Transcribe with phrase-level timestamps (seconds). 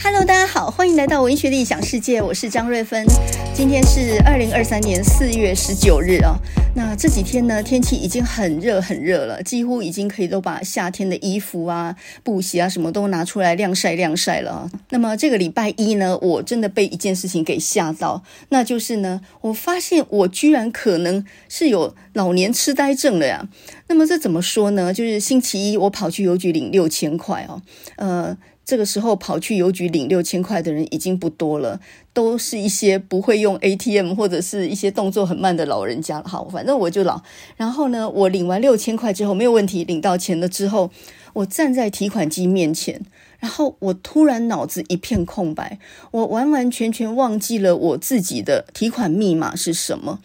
[0.00, 3.04] Hello，大家好，欢迎来到文学的异想世界，我是张瑞芬。
[3.52, 6.38] 今天是二零二三年四月十九日啊。
[6.76, 14.70] 那这几天呢，天气已经很热很热了，几乎已经可以都把夏天的衣服啊、布鞋啊什么都拿出来晾晒晾晒了啊。
[14.90, 23.48] 那么这个礼拜一呢，我真的被一件事情给吓到，那就是呢，我发现我居然可能是有老年痴呆症了呀。
[23.88, 24.94] 那么这怎么说呢？
[24.94, 27.60] 就是星期一我跑去邮局领六千块哦，
[27.96, 28.38] 呃。
[28.68, 31.80] 这个时候跑去邮局领六千块的人已经不多了，
[32.12, 36.28] 都是一些不会用 ATM 或者是一些动作很慢的老人家了。
[36.28, 37.22] 好，反正我就老。
[37.56, 40.90] 然后呢，我领完六千块之后没有问题，领到钱了之后，
[41.32, 43.06] 我站在提款机面前。
[43.38, 45.78] 然后我突然脑子一片空白，
[46.10, 50.18] 我完完全全忘记了我自己的提款密码是什么。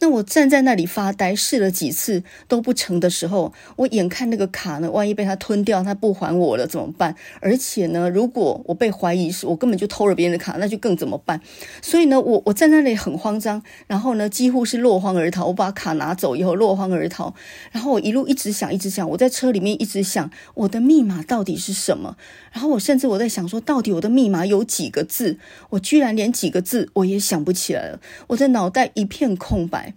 [0.00, 7.14] 那我站在那里发呆，试了几次都不成的时候，我眼看那个卡呢，万一被他吞掉，他不还我了怎么办？
[7.40, 11.40] 而且呢，如果我被怀疑是我根本就偷了别人的卡，那就更怎么办？
[11.82, 15.46] 所以呢，我我站在那里很慌张，然后呢，几乎是落荒而逃。
[15.48, 17.34] 我把卡拿走以后落荒而逃，
[17.70, 22.16] 然后我一路一直想，一直想，我在车里面一直想我的密码到底是什么。
[22.52, 25.38] 然后我甚至我在想说，到底我的密码有几个字？
[25.70, 29.89] 我居然连几个字我也想不起来了，我的脑袋一片空白。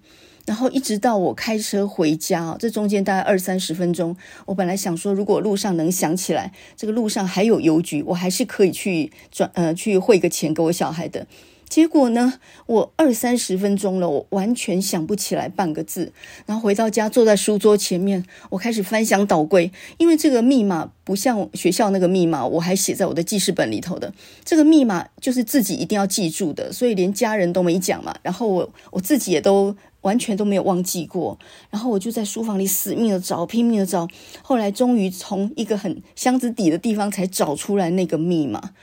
[0.46, 11.26] 然后一直到我开车回家，这中间大概二三十分钟，我本来想说，如果路上能想起来，这个路上还有邮局，我还是可以去转呃去汇个钱给我小孩的。
[11.74, 12.36] 结果呢，
[12.68, 16.14] 我二三十分钟了，我完全想不起来半个字。
[16.46, 24.14] 然后回到家，坐在书桌前面，我开始翻箱倒柜，因为这个密码不像学校那个密码，我还写在我的记事本里头的。
[24.46, 28.16] 这个密码就是自己一定要记住的，所以连家人都没讲嘛。
[28.22, 31.40] 然后我我自己也都完全都没有忘记过。
[31.72, 34.08] 然后我就在书房里死命的找，拼命的找，
[34.44, 38.74] 后来终于从一个很箱子底的地方才找出来那个密码。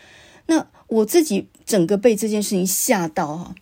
[0.46, 3.54] 那我自己整个被这件事情吓到哈。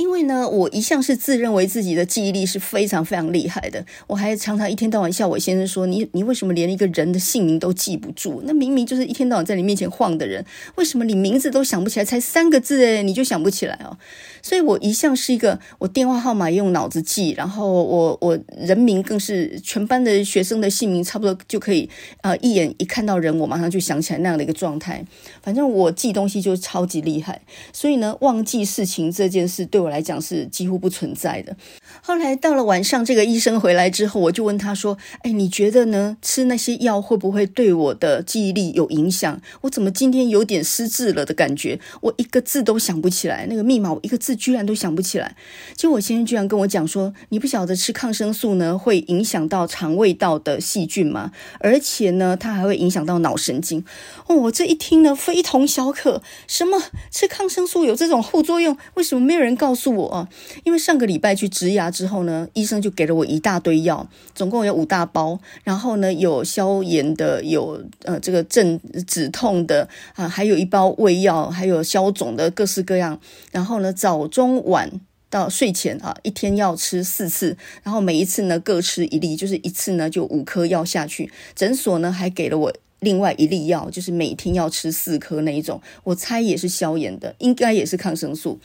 [0.00, 8.40] 因为呢，我一向是自认为自己的记忆力是非常非常厉害的，我还常常一天到晚笑我先生说：“你你为什么连一个人的姓名都记不住？
[8.46, 10.42] 那明明就是一天到晚在你面前晃的人，
[10.76, 12.04] 为什么你名字都想不起来？
[12.04, 13.98] 才三个字诶，你就想不起来哦？”
[14.42, 21.90] 所以，我一向是一个我电话号码用脑子记，然后我我人名更是全班的学生的姓名差不多就可以
[22.22, 25.04] 呃一眼一看到人，我马上就想起来那样的一个状态。
[25.42, 31.54] 反正我记东西就超级厉害，所以呢，忘记事情这件事对我来讲是几乎不存在的。
[32.02, 36.16] 后来到了晚上，这个医生回来之后，我就问他说：“哎，你觉得呢？
[36.22, 39.40] 吃那些药会不会对我的记忆力有影响？
[39.62, 41.78] 我怎么今天有点失智了的感觉？
[42.00, 45.36] 我一个字都想不起来，那个密码我一个字居然都想不起来。
[45.74, 51.30] 结果我先生居然跟我讲说：你不晓得吃抗生素呢会影响到肠胃道的细菌吗？
[51.60, 53.84] 而且呢，它还会影响到脑神经。
[54.26, 56.22] 哦，我这一听呢，非同小可。
[56.48, 58.76] 什么吃抗生素有这种后作用？
[58.94, 60.28] 为什么没有人告诉我啊？
[60.64, 64.04] 因为上个礼拜去植牙之后呢，医生就给了我一大堆药，
[64.34, 65.38] 总共有五大包。
[65.62, 73.20] 然后呢，有消炎的，有呃这个镇止痛的啊，还有一包胃药，还有消肿的，各式各样。
[73.52, 74.90] 然后呢，早中晚
[75.30, 81.30] 到睡前啊，一天要吃四次，然后每一次呢各吃一粒，就是一次呢就五颗药下去。
[81.54, 82.74] 诊所呢还给了我。
[83.00, 88.58] 另外一粒药就是每天要吃四颗那一种，我猜也是消炎的，应该也是抗生素。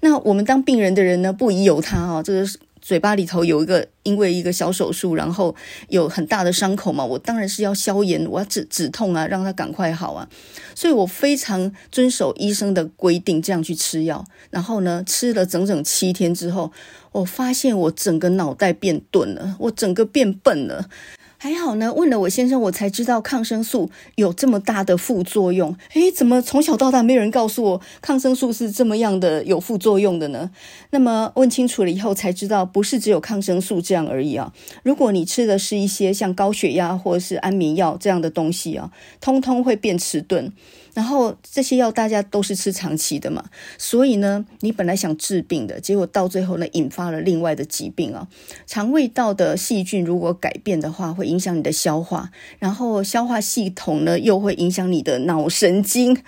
[0.00, 2.46] 那我们当病人的人呢，不疑有他啊，这个
[2.80, 5.54] 嘴巴里头有一个因为一个小手术，然后
[5.88, 10.26] 有很大的伤口嘛，我当然是要消炎，我要止止痛啊，让他赶快好啊。
[10.74, 14.24] 所以我非常遵守医生的规定，这样去吃药。
[14.48, 16.72] 然后呢，吃了整整七天之后，
[17.12, 20.88] 我发现我整个脑袋变钝了，我整个变笨了。
[21.42, 25.74] 还好呢，问了我先生，我才知道抗生素有这么大的副作用。
[25.94, 30.50] 诶，怎么从小到大没有人告诉我抗生素是这么样的有副作用的呢？
[30.90, 34.52] 那么问清楚了以后才知道，不是只有抗生素这样而已啊。
[34.82, 40.52] 如果你吃的是一些像高血压或者是安眠药这样的东西啊，通通会变迟钝。
[41.00, 43.42] 然后这些药大家都是吃长期的嘛，
[43.78, 48.28] 所以呢，你本来想治病的，结果到最后呢，引发了另外的疾病啊。
[48.66, 56.18] 肠胃道的细菌如果改变的话，会影响你的消化，然后消化系统呢，又会影响你的脑神经。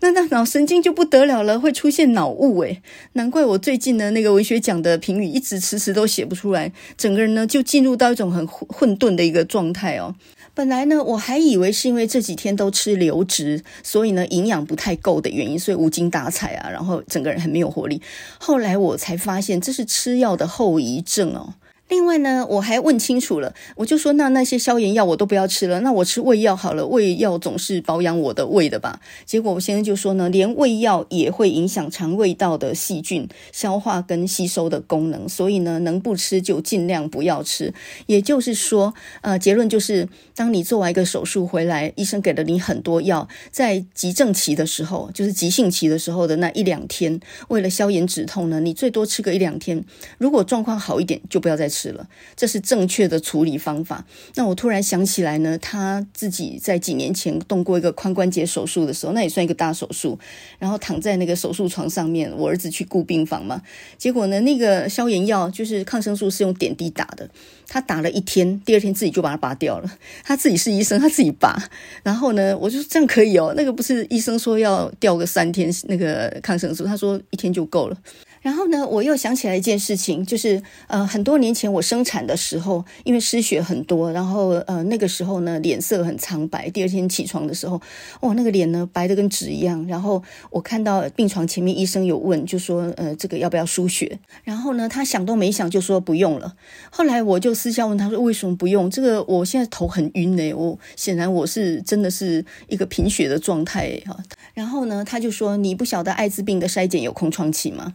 [0.00, 2.82] 那那脑神经就不得了了，会出现脑雾诶。
[3.12, 10.14] 难怪我最近呢，那个文学奖的评语一直迟迟都写不出来，整个人呢就进入到一种很混沌的一个状态哦。
[10.54, 18.00] 本来呢，我还以为是因为这几天都吃流质，所以呢营养不太够的原因，所以无精打采啊，然后整个人很没有活力。
[18.38, 21.54] 后来我才发现这是吃药的后遗症哦。
[21.88, 29.00] 另外呢，我还问清楚了，我就说那那些消炎药我都不要吃了，那我吃胃药好了，胃药总是保养我的胃的吧？
[29.26, 37.74] 结果我先生就说呢，连胃药也会影响肠胃道的细菌消化跟吸收的功能，所以呢，能不吃就尽量不要吃。
[38.06, 49.84] 也就是说，呃，结论就是，当你做完一个手术回来，医生给了你很多药，在急症期的时候，就是急性期的时候的那一两天，为了消炎止痛呢，你最多吃个一两天，
[50.16, 51.73] 如果状况好一点，就不要再吃。
[51.74, 52.06] 吃了，
[52.36, 54.04] 这是正确的处理方法。
[54.36, 60.18] 那我突然想起来呢，他自己在几年前动过一个髋关节手术的时候，那也算一个大手术。
[60.58, 63.60] 然后躺在那个手术床上面，我儿子去顾病房嘛，
[63.98, 67.28] 结果呢，那个消炎药就是抗生素是用点滴打的，
[67.66, 69.98] 他打了一天，第二天自己就把它拔掉了。
[70.22, 71.60] 他自己是医生，他自己拔。
[72.02, 77.96] 然后呢，我就说这样可以哦，那个不是医生说要吊个三天那个抗生素，他说一天就够了。
[78.44, 86.68] 然后呢，我又想起来一件事情，就是呃，很多年前我生产的时候，因为失血很多，然后呃，那个时候呢，脸色很苍白。
[86.68, 87.80] 第二天起床的时候，
[88.20, 89.86] 哇，那个脸呢，白得跟纸一样。
[89.88, 94.18] 然后我看到病床前面医生有问，就说呃，这个要不要输血？
[94.42, 96.54] 然后呢，他想都没想就说不用了。
[96.90, 98.90] 后来我就私下问他说，为什么不用？
[98.90, 104.18] 这个我现在头很晕呢，我显然我是真的是一个贫血的状态哈。
[104.52, 107.94] 然后呢，他就说，你不晓得艾滋病的筛检有空窗期吗？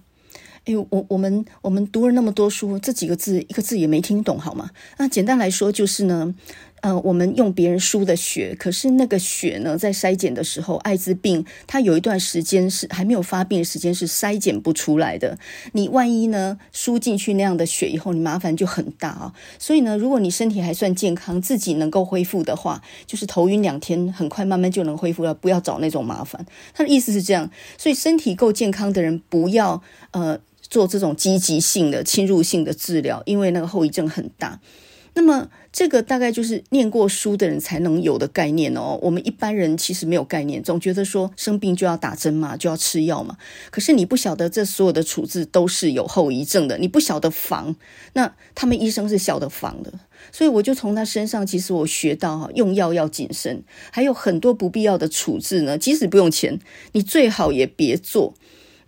[0.70, 4.70] 哎，我我们我们读了那么多书，这几个字一个字也没听懂，好吗？
[4.98, 6.36] 那简单来说就是呢，
[6.82, 15.40] 呃，我们用别人输的血，可是那个血呢，在筛检的时候，艾滋病它有一段时间是还没有发病的时间是筛检不出来的。
[15.72, 19.34] 你万一呢输进去那样的血以后，你麻烦就很大啊。
[19.58, 26.46] 所以呢，如果你身体还算健康，自己能够恢复的话，就是头晕两天，很快慢慢就能恢复了，不要找那种麻烦。
[26.76, 29.82] 他的意思是这样，所以身体够健康的人不要
[30.12, 30.40] 呃。
[30.70, 34.60] 做这种积极性的侵入性的治疗，因为那个后遗症很大。
[35.16, 38.98] 那么这个大概就是念过书的人才能有的概念哦。
[39.02, 43.36] 我们一般人其实没有概念，总觉得说生病就要打针嘛，就要吃药嘛。
[43.72, 47.76] 可是你不晓得这所有的处置都是有后遗症的，你不晓得防。
[48.14, 49.92] 那他们医生是晓得防的，
[50.32, 55.78] 所以我就从他身上，其实我学到哈，用药要谨慎，还有很多不必要的处置呢。
[55.78, 56.60] 即使不用钱，
[56.94, 58.36] 你最好也别做。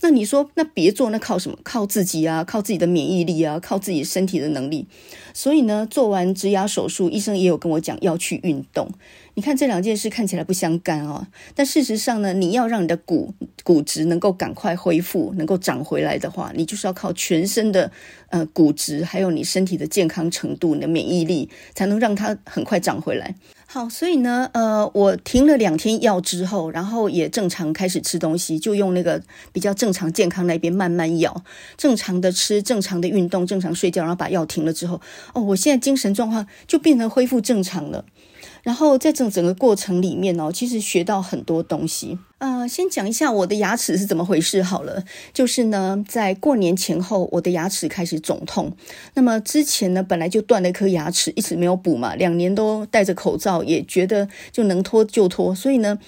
[0.01, 1.57] 那你说，那别做，那靠什么？
[1.63, 4.87] 靠自己啊，靠自己的免疫力啊，靠自己身体的能力。
[5.33, 8.89] 所以呢，做完植牙手术，医生也有跟我讲要去运动。
[9.35, 11.25] 你看这两件事看起来不相干哦，
[11.55, 13.33] 但事实上呢，你要让你的骨
[13.63, 17.89] 骨质能够赶快恢复，能够长回来的话，你就是要靠全身的
[18.29, 23.35] 呃骨质，还有你身体的健康程度，你的免疫力，才能让它很快长回来。
[23.73, 29.23] 好，所以呢，呃，我停了两天药之后，然后也正常开始吃东西，就用那个
[29.53, 31.41] 比较正常健康那边慢慢咬，
[31.77, 34.99] 正常的吃，正常的运动，正常睡觉，然后把药停了之后，
[35.33, 38.03] 哦，我现在精神状况就变成恢复正常了。
[38.63, 42.17] 然后在这整个过程里面哦，其实学到很多东西。
[42.37, 45.03] 呃，先讲一下我的牙齿是怎么回事好了。
[45.33, 48.71] 就是呢，在过年前后，我的牙齿开始肿痛。
[49.13, 55.99] 那么之前呢，本来就断了一颗牙齿，一直没有补嘛，两年都戴着口罩，也觉得就能脱就脱，所以呢，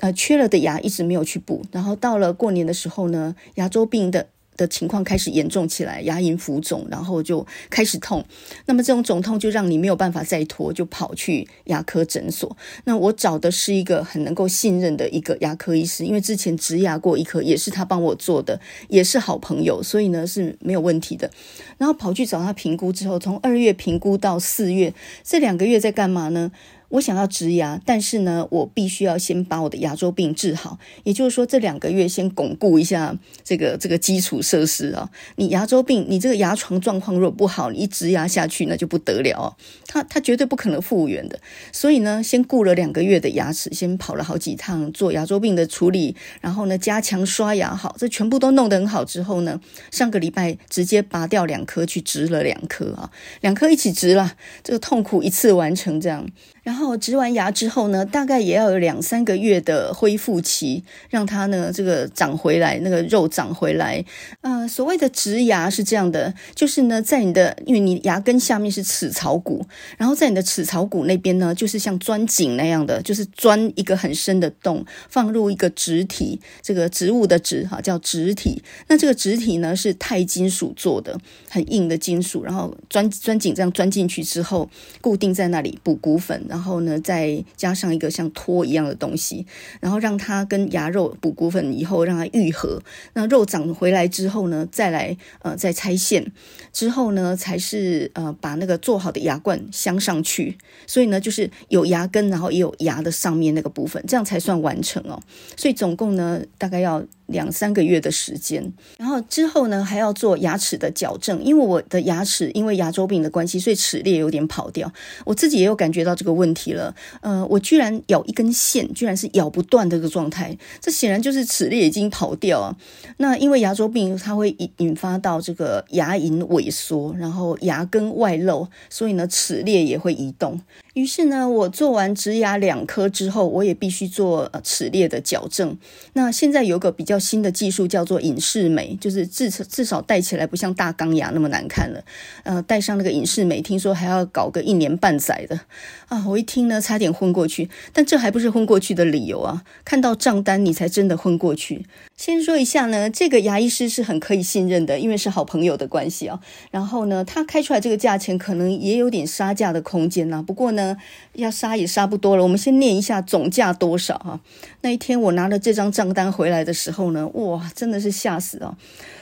[0.00, 1.62] 呃，缺了的牙一直没有去补。
[1.72, 4.28] 然后到了过年的时候呢，牙周病的。
[4.60, 8.22] 的情况开始严重起来，牙龈浮肿，然后就开始痛。
[8.66, 12.54] 那么这种肿痛就让你没有办法再拖，就跑去牙科诊所。
[12.84, 21.30] 那我找的是一个很能够信任的一个牙科医师，因为之前植牙过一颗，也是他帮我做的，也是好朋友，所以呢是没有问题的。
[21.78, 24.92] 然后跑去找他评估之后，从二月评估到四月，
[25.24, 26.52] 这两个月在干嘛呢？
[26.90, 30.78] 我想要植牙，但是呢，我必须要先把我的牙周病治好。
[31.04, 35.08] 也就是说，这两个月先巩固一下这个这个基础设施啊。
[35.36, 39.56] 你牙周病，你这个牙床状况如果不好，你一植牙下去那就不得了，
[39.86, 41.38] 它它绝对不可能复原的。
[41.72, 49.60] 所以呢，先顾了两个月的牙齿，先跑了好几趟做牙周病的处理，然后呢，加强刷牙，好，这全部都弄得很好之后呢，
[49.92, 56.26] 上个礼拜直接拔掉两颗去植了两颗啊，两颗一起植了，这个痛苦一次完成这样。
[56.70, 64.04] 然后植完牙之后呢，大概也要有两三个月的恢复期，让它呢这个长回来，那个肉长回来。
[64.42, 69.66] 呃，所谓的植牙是这样的，就是呢，在你的因为你牙根下面是齿槽骨，
[69.98, 78.62] 然后在你的齿槽骨那边呢，就是像钻井那样的，就是钻一个很深的洞，放入一个植体，这个植物的植哈叫植体。
[78.86, 86.59] 那这个植体呢是钛金属做的，很硬的金属，然后钻钻井这样钻进去之后，固定在那里补骨粉，然后。
[86.60, 89.46] 然后呢再加上一个像托一样的东西，
[89.80, 92.82] 然后让它跟牙肉补骨粉以后让它愈合。
[93.14, 96.30] 那肉长回来之后呢，再来呃再拆线，
[96.70, 100.58] 之后呢才是呃把那个做好的牙冠镶上去。
[100.86, 105.18] 所以呢就是有牙根，然后也有牙的上面那个部分，这样才算完成哦。
[105.56, 107.02] 所以总共呢大概要。
[107.30, 114.92] 两三个月的时间，然后之后呢，还要做牙齿的矫正，因为我的牙齿因为牙周病的关系，所以齿列有点跑掉。
[115.24, 116.94] 我自己也有感觉到这个问题了。
[117.20, 122.76] 呃，我居然咬一根线，居然是咬不断的这个状态，这显然就是齿列已经跑掉啊。
[123.18, 130.60] 那因为牙周病，它会引引发到这个牙龈萎缩，然后牙根外露，所以呢，齿列也会移动。
[130.94, 135.78] 于是呢，我做完植牙两颗之后，我也必须做齿列的矫正。
[136.14, 142.02] 那现在有个比较新的技术叫做隐适美，就是至少至少戴起来不像大钢牙那么难看了。
[142.42, 145.60] 呃，戴上那个隐适美，听说还要搞个一年半载的
[146.08, 146.24] 啊！
[146.26, 147.68] 我一听呢，差点昏过去。
[147.92, 149.62] 但这还不是昏过去的理由啊！
[149.84, 151.84] 看到账单，你才真的昏过去。
[152.16, 156.40] 先说一下呢，这个牙医师是很可以信任的，因为是好朋友的关系啊。
[156.70, 160.42] 然后呢，他开出来这个价钱可能也有点杀价的空间呐。
[160.42, 160.96] 不过呢。
[161.34, 162.42] 要杀也杀不多了。
[162.42, 164.40] 我们先念一下总价多少哈。
[164.82, 168.76] 那一天我拿了这张账单回来的时候哇，真的是吓死哦！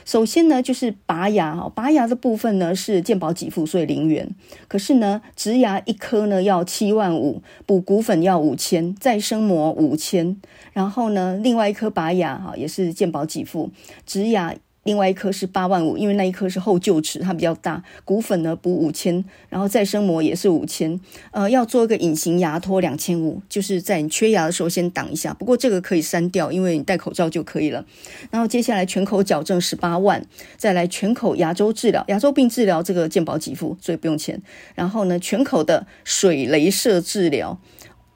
[0.05, 4.29] 首先呢，就是拔牙哈，拔牙的部分呢是健保给付，所以零元。
[4.67, 10.41] 可是呢，植牙一颗呢要七万五，补骨粉要五千，再生膜五千，
[10.73, 13.71] 然后呢，另外一颗拔牙哈也是健保给付，
[14.07, 14.55] 植牙。
[14.85, 17.83] 另外一颗是八万五，因为那一颗是后臼齿，它比较大。
[18.05, 20.99] 骨粉呢补五千，然后再生膜也是五千。
[21.31, 25.35] 呃，要做一个隐形牙托两千五，就是在你缺牙的时候先挡一下。
[25.35, 27.85] 不过这个可以删掉，因为你戴口罩就可以了。
[28.31, 30.25] 然后接下来全口矫正十八万，
[30.57, 34.41] 再来全口牙周治疗，牙周病治疗这个健保给付，所以不用钱。
[34.75, 37.59] 然后呢，全口的水雷射治疗。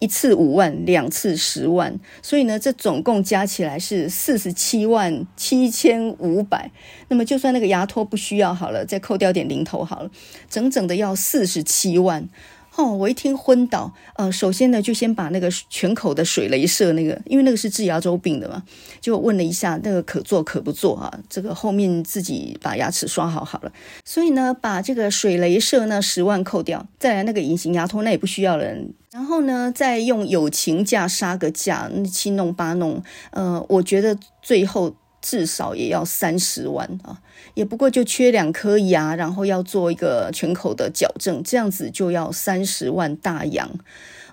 [0.03, 6.73] 一次五万，两次十万，所以呢，这总共加起来是四十七万七千五百。
[7.07, 10.11] 那么，就算那个牙托不需要好了，再扣掉点零头好了，
[10.51, 12.29] 整整的要四十七万。
[12.77, 13.93] 哦，我一听昏倒。
[14.17, 18.63] 呃，首先呢，就先把那个全口的水雷射那个，因为那个是治牙周病的嘛，
[19.01, 21.13] 就问了一下那个可做可不做啊。
[21.29, 23.73] 这个后面自己把牙齿刷好好了。
[24.05, 28.65] 所以呢，把这个水雷射那十万扣掉，再来那个隐形牙托那也不需要了。
[29.11, 33.03] 然后呢，再用友情价杀个价，七弄八弄，
[33.33, 37.23] 呃，我觉得最后至少也要三十万啊，
[37.55, 43.71] 也不过就缺两颗牙，然后要做一个全口的矫正，这样子就要三十万大洋。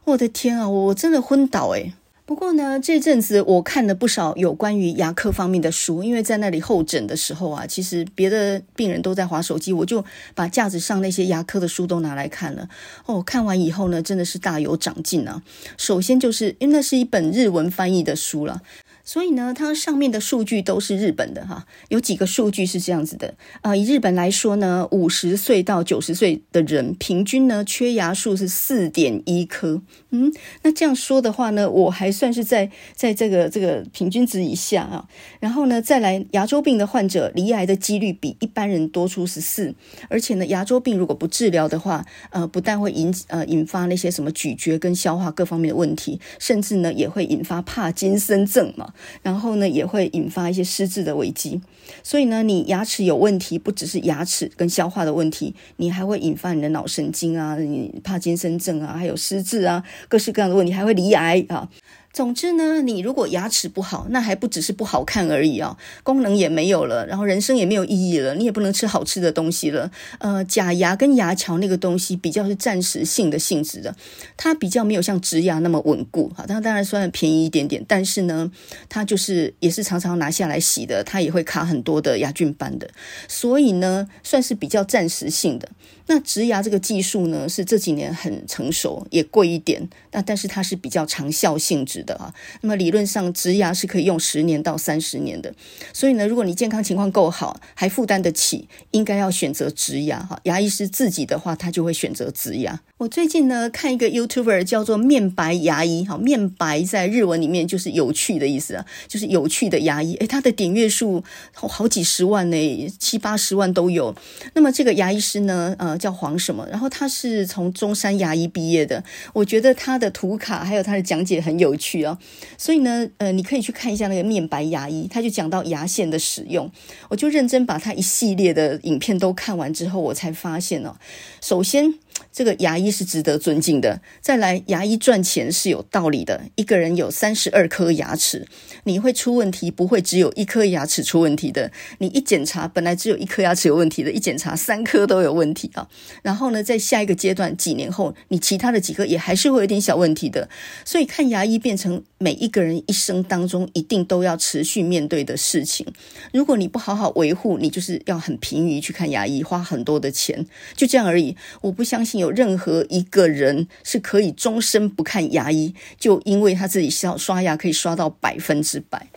[0.06, 1.94] 我的天啊，我真的昏倒诶。
[2.26, 10.06] 不过呢，这阵子我看了不少有关于牙科方面的书，因为在那里候诊的时候啊，其实别的病人都在划手机，我就
[10.36, 12.70] 把架子上那些牙科的书都拿来看了。
[13.08, 15.42] 哦，看完以后呢，真的是大有长进啊！
[15.76, 18.62] 首先就是因为那是一本日文翻译的书了。
[19.10, 29.82] 所以呢，它上面的数据都是日本的哈，有几个数据是这样子的啊、以日本来说呢，五十岁到九十岁的人平均呢缺牙数是四点一颗。
[30.12, 35.10] 嗯，那这样说的话呢，我还算是在在这个这个平均值以下啊。
[35.40, 39.74] 然后呢，再来牙周病的患者罹癌的几率比一般人多出十四，
[40.08, 48.94] 而且呢，牙周病如果不治疗的话，呃，不但会引呃引发那些什么咀嚼跟消化各方面的问题，甚至呢也会引发帕金森症嘛。
[49.22, 51.62] 然后呢，也会引发一些失智的危机。
[52.04, 61.68] 所以呢，你牙齿有问题，不只是牙齿跟消化的问题，你还会引发你的脑神经啊，你帕金森症啊，还有失智啊，各式各样的问题，还会离癌啊。
[62.12, 69.90] 总之呢，你如果牙齿不好，那还不只是不好看而已啊，功能也没有了，然后人生也没有意义了，你也不能吃好吃的东西了。
[70.18, 73.96] 呃，假牙跟牙桥那个东西比较是暂时性的性质的，
[74.36, 76.32] 它比较没有像植牙那么稳固。
[76.36, 78.52] 好，它当然算便宜一点点，但是呢，
[78.90, 82.90] 它就是也是常常拿下来洗的，它也会卡很多的牙菌斑的，
[83.28, 85.70] 所以呢，算是比较暂时性的。
[86.12, 92.34] 那植牙这个技术呢，是这几年很成熟，也贵一点，那但是它是比较长效性质的啊。
[92.62, 95.54] 那么理论上植牙是可以用十年到三十年的，
[95.94, 100.40] 所以呢，如果你健康情况够好，还负担得起，应该要选择植牙哈。
[100.46, 102.82] 牙医师自己的话，他就会选择植牙。
[103.00, 110.16] 我最近呢看一个 YouTuber 叫做面白牙医，哈，面白在日文里面就是有趣的意思啊，就是有趣的牙医。
[110.16, 114.14] 诶，他的点阅数好几十万呢，七八十万都有。
[114.54, 115.98] 那么这个牙医师呢，呃。
[116.00, 116.66] 叫黄什么？
[116.72, 119.04] 然后他是从中山牙医毕业的，
[119.34, 122.18] 我觉得他的图卡还有他的讲解很有趣啊、哦，
[122.58, 126.72] 所以呢，呃，你可以去看一下那个面白牙医，他就讲到牙线的使用，
[127.10, 130.96] 我就认真把他一系列的影片都看完之后，我才发现哦，
[131.42, 131.94] 首先
[132.32, 134.02] 这个牙医是值得尊敬的。
[134.22, 136.44] 再来，牙医赚钱是有道理的。
[136.56, 138.48] 一个人有三十二颗牙齿，
[138.84, 141.72] 你会出问题，不会只有一颗牙齿出问题的。
[141.98, 145.88] 你一检查，本来只有一颗牙齿有问题的，一检查三颗都有问题啊。
[146.22, 150.50] 然后呢，在下一个阶段，几年后，你其他的几颗也还是会有点小问题的。
[150.86, 155.86] 所以看牙医变成每一个人一生当中一定都要持续面对的事情。
[156.32, 160.46] 如果你不好好维护，你就是要很疲于去看牙医，花很多的钱，
[160.76, 161.36] 就这样而已。
[161.62, 169.08] 我不相信有任何一个人是可以终身不看牙医，就因为他自己刷刷牙可以刷到百分之百。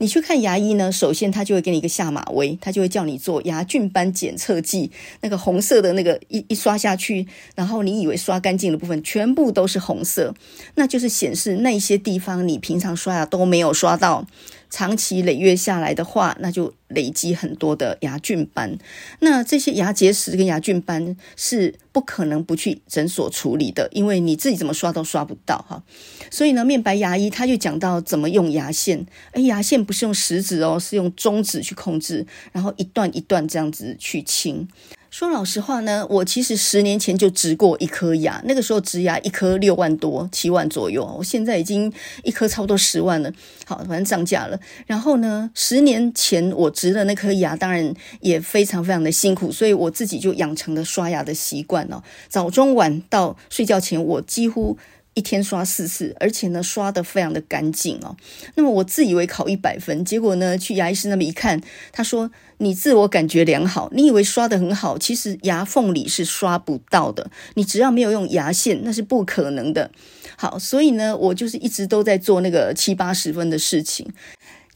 [0.00, 10.32] 你去看牙医呢，首先他就会给你一个下马威，他就会叫你做牙菌斑检测剂，那个红色的那个一一刷下去，然后你以为刷干净的部分全部都是红色，
[10.76, 14.24] 那就是显示那些地方你平常刷牙都没有刷到。
[14.70, 18.78] 长期累月下来的话，那就累积很多的牙菌斑。
[19.20, 25.82] 那这些牙结石跟牙菌斑是不可能不去诊所处理的，因为你自己怎么刷都刷不到哈。
[26.30, 29.06] 所以呢，面白牙医他就讲到怎么用牙线。
[29.32, 34.68] 哎，牙线不是用食指哦，是用中指去控制，然后一段一段这样子去清。
[35.10, 41.90] 说老实话呢，我其实十年前就植过一颗牙，那个时候植牙一颗六万多七万左右，我现在已经
[42.24, 43.32] 一颗差不多十万了。
[43.64, 44.60] 好，反正涨价了。
[44.86, 52.02] 然后呢，十年前我植的那颗牙，当然也非常非常的辛苦，所以我自己就养成了刷牙的习惯哦。
[52.28, 54.76] 早中晚到睡觉前，我几乎。
[55.18, 58.16] 一天刷四次，而且呢，刷的非常的干净哦。
[58.54, 61.60] 那么我自以为考一百分，结果呢，去牙医师那么一看，
[61.90, 67.28] 他说，你自我感觉良好，你以为刷的很好，其实牙缝里是刷不到的。
[67.54, 69.90] 你只要没有用牙线，那是不可能的。
[70.36, 74.06] 好，所以呢，我就是一直都在做那个七八十分的事情。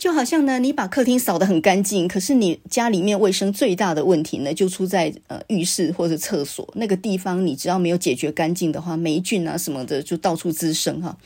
[0.02, 11.16] 就好像呢，你把客厅扫得很干净，可是你家里面卫生最大的问题呢，就出在呃浴室或者厕所那个地方，你只要没有解决干净的话，霉菌啊什么的就到处滋生哈。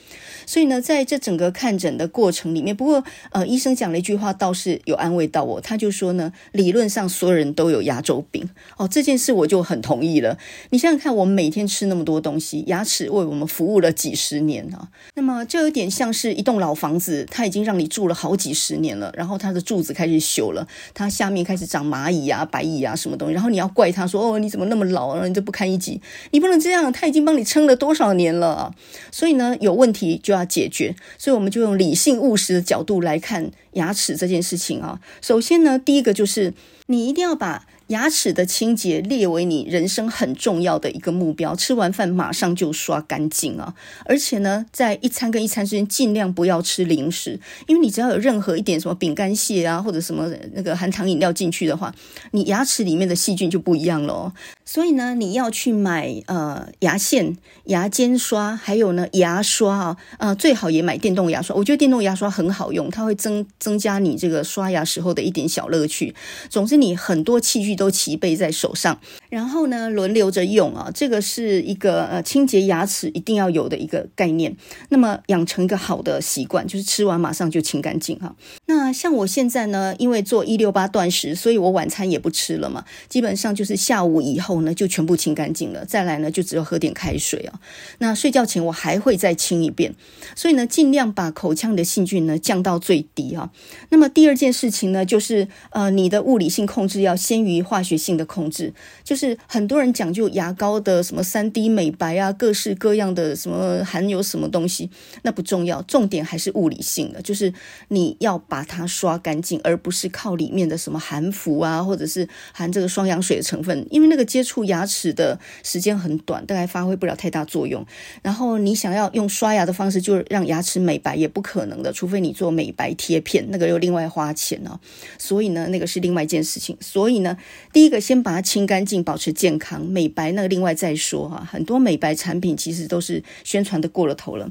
[0.45, 10.37] 所以呢，在这整个看诊的过程里面，不过呃，医生讲了一句话，倒是有安慰到我，他就说呢，理论上所有人都有牙周病哦，这件事我就很同意了。
[10.68, 18.65] 你想想看，我们每天吃那么多东西，牙齿为我们服务了几十年啊，那么这有点像是一栋老房子，它已经让你住了好几十。
[18.66, 25.26] 十年了，然后他的柱子开始朽了，他下面开始长蚂蚁啊、白蚁啊什么东西，然后你要怪他说：“哦，你怎么那么老啊？
[25.26, 26.00] 你这不堪一击。”
[26.33, 28.74] 你不能这样，他已经帮你撑了多少年了啊！
[29.12, 35.00] 所以呢，有问题就要解决，所以我们就用理性务实的角度来看牙齿这件事情啊。
[35.22, 36.55] 首先呢，第一个就是
[36.87, 37.66] 你一定要把。
[37.88, 43.75] 牙齿的清洁列为你人生很重要的一个目标，吃完饭马上就刷干净啊！
[44.05, 51.94] 而且呢，在一餐跟一餐之间尽量不要吃零食，因为你只要有任何一点什么饼干屑啊，或者什么那个含糖饮料进去的话，
[52.33, 54.33] 你牙齿里面的细菌就不一样了哦。
[54.64, 61.55] 所以呢，你要去买呃牙线、牙尖刷，还有呢牙刷啊，呃最好也买电动牙刷。
[61.55, 66.12] 我觉得电动牙刷很好用，它会增增加你这个刷牙时候的一点小乐趣。
[66.51, 67.76] 总之，你很多器具。
[67.77, 74.57] 都齐备在手上，然后呢，轮流着用啊，这个是一个呃清洁牙齿一定要有的一个概念。
[74.89, 78.35] 那么养成一个好的习惯，就是吃完马上就清干净哈。
[78.65, 85.85] 那像我现在呢，因为做一六八断食，所以我晚餐也不吃了嘛，基本上就是下午以后呢就全部清干净了。
[85.85, 87.61] 再来呢，就只有喝点开水啊。
[87.99, 89.95] 那睡觉前我还会再清一遍，
[90.35, 93.51] 所以呢，尽量把口腔的细菌呢降到最低哈。
[93.91, 97.65] 那么第二件事情呢，就是呃你的物理性控制要先于。
[97.66, 104.88] 化学性的控制，就是很多人讲究牙膏的什么三 D 美白啊，各式各样的什么含有什么东西，
[105.22, 107.52] 那不重要，重点还是物理性的，就是
[107.88, 117.85] 你要把它刷干净，而不是靠里面的什么含氟啊，或者是含这个双氧水的成分，因为那个接触牙齿的时间很短，大概发挥不了太大作用。
[118.22, 124.79] 然后你想要用刷牙的方式就让牙齿美白，也不可能的，除非你做美白贴片，那个又另外花钱哦。
[125.18, 126.76] 所以呢，那个是另外一件事情。
[126.81, 127.37] 所以呢。
[127.73, 129.85] 第一个，先把它清干净，保持健康。
[129.85, 134.51] 美白那个另外再说哈，很多美白产品其实都是宣传的过了头了。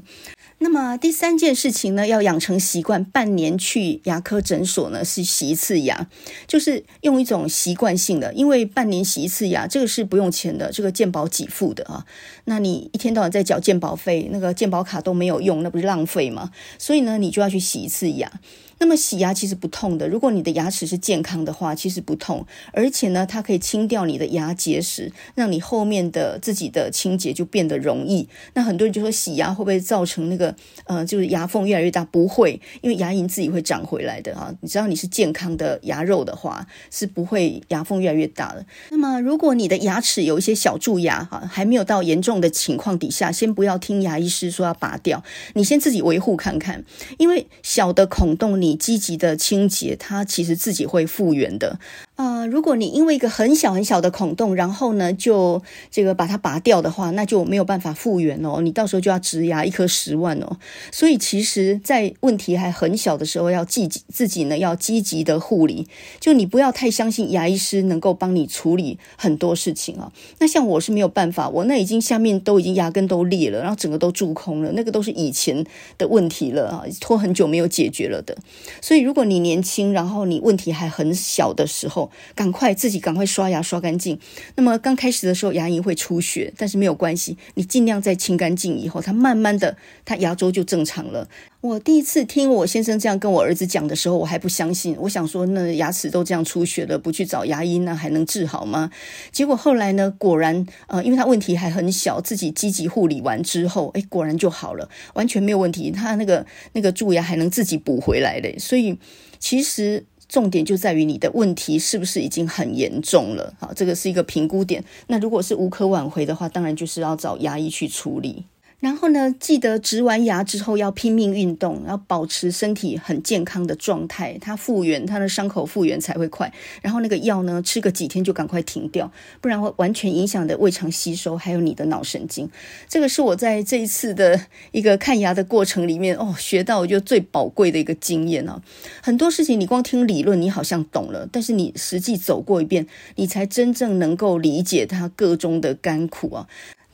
[0.58, 6.08] 那么第三件事情呢，要养成习惯，半年去牙科诊所呢是洗一次牙，
[6.46, 12.06] 就是用一种习惯性的，因为半年洗一次牙，这个是不用钱的，这个健保给付的啊。
[12.44, 16.50] 那你一天到晚在缴健保费，那个健保卡都没有用，那不是浪费吗？
[16.78, 18.30] 所以呢，你就要去洗一次牙。
[18.78, 28.28] 那么洗牙其实不痛的，如果你的牙齿是健康的话，其实不痛，而且呢，它可以清掉你的牙结石，让你后面的自己的清洁就变得容易。
[28.54, 32.04] 那很多人就说洗牙会不会造成那个呃，就是牙缝越来越大？
[32.04, 34.54] 不会，因为牙龈自己会长回来的啊。
[34.60, 38.64] 你知道你是健康的牙肉的话，是不会牙缝越来越大的。
[38.90, 45.22] 那么如果你的牙齿有一些小蛀牙哈，还没有到严重的情况底下，先不要听牙医师说要拔掉，
[45.54, 46.84] 你先自己维护看看，
[47.18, 51.78] 因为小的孔洞你你积极的清洁，它其实自己会复原的。
[52.16, 58.62] 啊、如果你因为一个很小很小的孔洞，然后呢，就这个把它拔掉的话，那就没有办法复原哦。
[58.62, 60.56] 你到时候就要植牙，一颗十万哦。
[60.90, 65.86] 所以其实，在问题还很小的时候，要积极自己呢，要积极的护理。
[66.18, 70.10] 就你不要太相信牙医师能够帮你处理很多事情啊。
[70.38, 75.62] 那像我是没有办法，我那已经下面都已经牙根都裂了，然后整个都蛀空了，那个都是以前
[75.98, 78.38] 的问题了啊，拖很久没有解决了的。
[78.80, 84.18] 所以如果你年轻，然后你问题还很小的时候，赶快自己赶快刷牙刷干净。
[84.54, 91.28] 那么刚开始的时候牙龈会出血，但是没有关系，你尽量再清干净以后，它慢慢的，它牙周就正常了。
[91.62, 94.94] 我第一次听我先生这样跟我儿子讲的时候，我还不相信。
[95.00, 98.90] 我想说，那牙齿都这样出血了，不去找牙医，那还能治好吗？
[99.32, 105.90] 结果后来呢，果然，呃，因为他问题还很小，自己积极护理完之后，诶，果然就好了，完全没有问题。
[105.90, 108.96] 他那个那个蛀牙还能自己补回来的，所以
[109.40, 110.04] 其实。
[110.28, 113.54] 重点就在于你的问题是不是已经很严重了？
[113.60, 114.84] 好，这个是一个评估点。
[115.06, 118.44] 那如果是无可挽回的话，当然就是要找牙医去处理。
[118.86, 126.52] 然后呢，记得植完牙之后要拼命运动，要保持身体很健康的状态，它复原，它的伤口复原才会快。
[126.82, 132.48] 然后那个药呢，吃个几天就赶快停掉，不然会完全影响的胃肠吸收，还有你的脑神经。
[132.88, 138.62] 这个是我在这一次的 一个看牙的过程里面哦，学到我觉得最宝贵的一个经验啊。
[139.02, 146.46] 很多事情你光听理论，你好像懂了，但是你实际走过一遍，你才真正能够理解它个中的甘苦啊。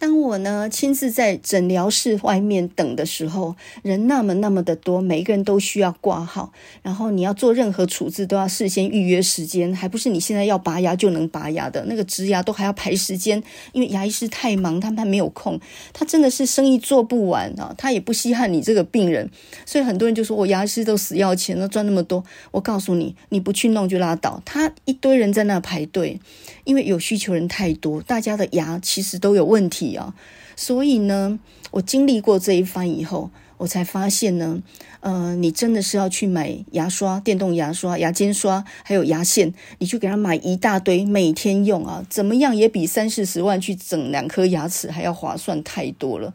[0.02, 15.60] 当我呢亲自在诊疗室外面等的时候，人那么那么的多，每个人都需要挂号，然后你要做任何处置都要事先预约时间，还不是你现在要拔牙就能拔牙的，那个植牙都还要排时间，因为牙医师太忙，他们还没有空，
[15.92, 19.30] 他真的是生意做不完啊，他也不稀罕你这个病人，
[19.64, 26.18] 所以很多人就说我牙医师都死要钱，都赚那么多，我告诉你，你不去弄就拉倒，他一堆人在那排队，
[26.64, 29.91] 因为有需求人太多，大家的牙其实都有问题。
[30.56, 31.38] 所以呢，
[31.72, 34.60] 我经历过这一番以后，我才发现呢。
[35.02, 46.32] 呃，你真的是要去买牙刷、电动牙刷、牙尖刷，还有牙线，你去给他买一大堆，每天用啊，怎么样也比三四十万去整两颗牙齿还要划算太多了。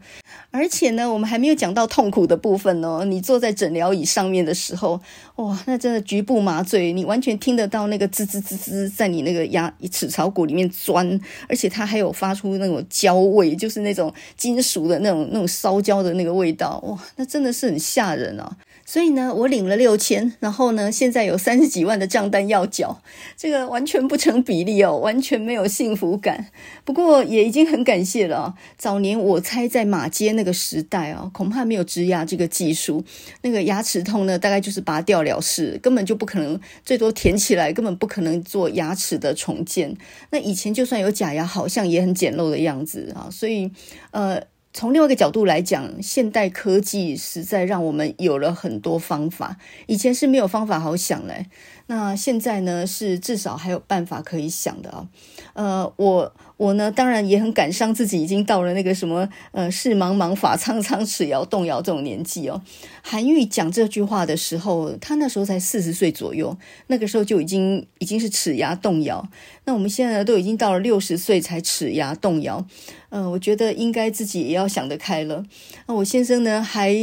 [0.50, 3.06] 而且呢，我们还没有讲到痛苦的部分哦。
[3.06, 5.00] 你坐在诊疗椅上面的时候，
[5.36, 18.56] 哇，那真的局部麻醉，你完全听得到那个滋滋滋滋在你那个牙齿槽骨里面钻，而且它还有发出那种焦味，就是那种金属的那种那种烧焦的那个味道，哇，那真的是很吓人啊。
[18.90, 23.02] 所以呢，我领了六千，然后呢，现在有三十几万的账单要缴，
[23.36, 26.46] 这个完全不成比例哦，完全没有幸福感。
[26.86, 28.54] 不过也已经很感谢了。
[28.78, 33.04] 早年我猜在马街那个时代哦，恐怕没有植牙这个技术，
[33.42, 39.94] 那个牙齿痛呢，大概就是拔掉了事，根本就不可能，最多填起来，根本不可能做牙齿的重建。
[40.30, 43.70] 那以前就算有假牙，好像也很简陋的样子啊，所以
[44.12, 44.40] 呃。
[44.78, 49.56] 从另外一个角度来讲，现代科技实在让我们有了很多方法，
[49.88, 51.46] 以前是没有方法好想嘞。
[51.90, 55.08] 那现在呢，是至少还有办法可以想的啊。
[55.54, 62.60] 呃，我我呢，当然也很感伤，自己已经到了那个什么呃“事茫茫，法苍苍，齿摇动摇”这种年纪哦。
[63.02, 66.54] 韩愈讲这句话的时候，他那时候才四十岁左右，
[66.88, 69.26] 那个时候就已经已经是齿牙动摇。
[69.64, 72.64] 那我们现在呢，都已经到了六十岁才齿牙动摇。
[73.08, 75.42] 嗯、呃，我觉得应该自己也要想得开了。
[75.86, 76.94] 那我先生呢，还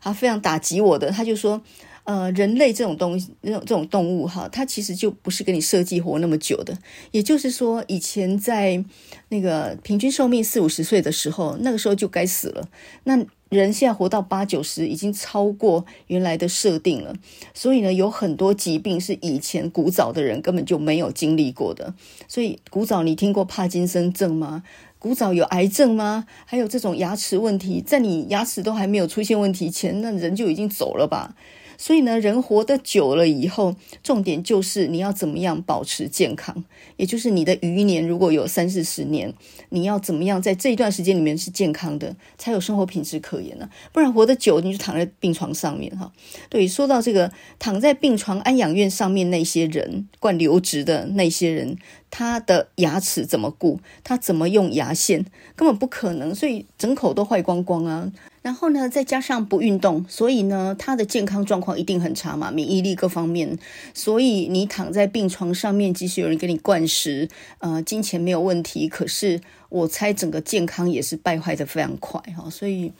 [0.00, 1.62] 还非常打击我的，他就说。
[2.04, 6.76] 呃，人类这种东西，这种这种动物哈，它其实就不是给你设计活那么久的。
[7.12, 8.84] 也就是说，以前在
[9.28, 12.68] 那个平均寿命四五十岁的时候，那个时候就该死了。
[13.04, 17.14] 那人现在活到八九十，已经超过原来的设定了。
[17.54, 21.94] 所以呢，有很多疾病是以前古早的人根本就没有经历过的。
[22.26, 24.64] 所以古早你听过帕金森症吗？
[24.98, 26.26] 古早有癌症吗？
[26.46, 31.36] 还有这种牙齿问题，在你牙齿都还没有出现问题前，那人就已经走了吧？
[31.82, 36.62] 所以呢，人活得久了以后，重点就是你要怎么样保持健康，
[36.96, 39.34] 也就是你的余年如果有三四十年，
[39.70, 43.68] 你要怎么样在这一段时间里面是健康的，才有生活品质可言呢？
[43.90, 46.12] 不然活得久，你就躺在病床上面哈。
[46.48, 51.76] 对，说到这个躺在病床安养院上面那些人，灌流质的那些人。
[52.14, 53.80] 他的牙齿怎么顾？
[54.04, 55.24] 他怎么用牙线？
[55.56, 58.12] 根本不可能，所以整口都坏光光啊！
[58.42, 63.56] 然后呢，再加上不运动，所以呢，他的健康状况一定很差嘛，免疫力各方面。
[63.94, 67.28] 所以你躺在病床上面，即使有人给你灌食，
[67.58, 72.92] 呃，金钱没有问题，可是我猜整个健康也是败坏的非常快哈，所以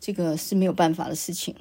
[0.00, 1.54] 这个是没有办法的事情。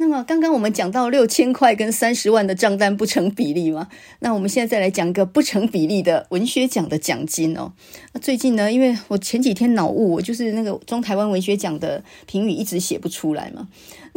[0.00, 3.88] 那么刚刚我们讲到六千块跟三十万的账单不成比例嘛？
[4.20, 7.72] 那我们现在再来讲一个不成比例的文学奖的奖金哦。
[8.12, 13.66] 那最近呢，因为我前几天脑雾，我就是那个中台湾文学奖的评语一直写不出来嘛。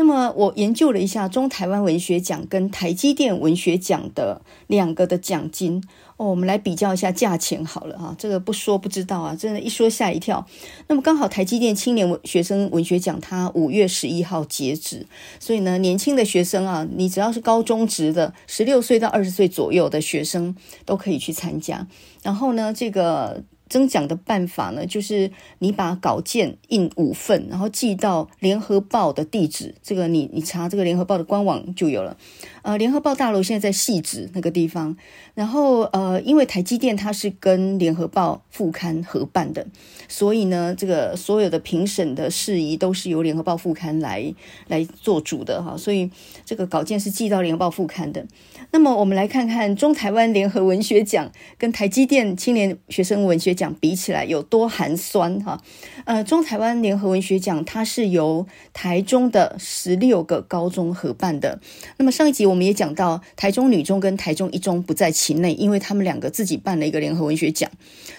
[0.02, 5.84] 那么我研究了一下中台湾文学奖跟台积电文学奖的两个的奖金。
[6.18, 10.44] 哦，我们来比较一下价钱好了啊，这个不说不知道啊，真的，一说吓一跳。
[10.88, 15.06] 那么刚好台积电青年文学生文学奖，它五月十一号截止，
[15.40, 21.86] 所以呢，年轻的学生啊，你只要是高中职的，十六岁到二十岁左右的学生都可以去参加。
[22.24, 23.44] 然后呢，这个。
[23.72, 29.74] 征奖的办法呢，就是你把稿件印五份，然后寄到联合报的地址。
[29.82, 32.18] 这个你你查这个联合报的官网就有了。
[32.64, 34.96] 呃，联合报大楼现在在汐止那个地方。
[35.34, 39.66] 然后呃，因为台积电它是跟联合报副刊合办的，
[40.10, 44.34] 所以呢，这个所有的评审的事宜都是由联合报副刊来
[44.68, 45.76] 来做主的哈。
[45.78, 46.12] 所以
[46.46, 48.26] 这个稿件是寄到联合报副刊的。
[48.72, 55.62] 那么我们来看看中台湾联合文学奖跟台积电青年学生文学奖比起来有多寒酸哈。
[56.04, 61.60] 呃，中台湾联合文学奖它是由台中的十六个高中合办的。
[61.98, 67.72] 那么上一集我们也讲到，台中女中跟台中一中不在其内，因为他们两个自己办了一个联合文学奖。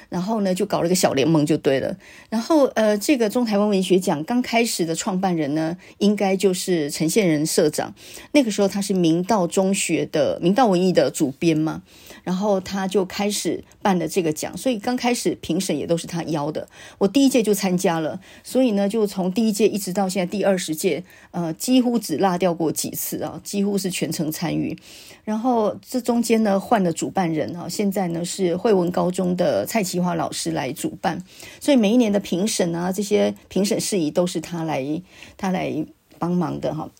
[0.08, 1.96] 然后呢，就搞了个小联盟就对了。
[2.28, 7.94] 然后，呃，这个中台湾文学奖刚开始的创办人呢，应该就是陈宪仁社长。
[8.32, 11.82] 那个时候他是明道中学的明道文艺的主编嘛，
[12.22, 14.56] 然后他就开始办了这个奖。
[14.56, 16.68] 所以刚开始评审也都是他邀的。
[16.98, 24.78] 我第一届就参加了，所以呢，就从第一届一直到现在第二十届，呃，几乎只落掉过几次啊，几乎是全程参与。
[25.24, 31.22] 然后这中间呢，换了主办人啊，现在呢是惠文高中的蔡其华老师来主办，
[31.60, 35.02] 所以每一年的评审啊，这些评审事宜都是他来
[35.36, 35.86] 他来
[36.18, 36.90] 帮忙的哈。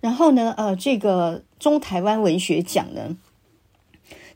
[0.00, 3.16] 然后呢，呃，这个中台湾文学奖呢。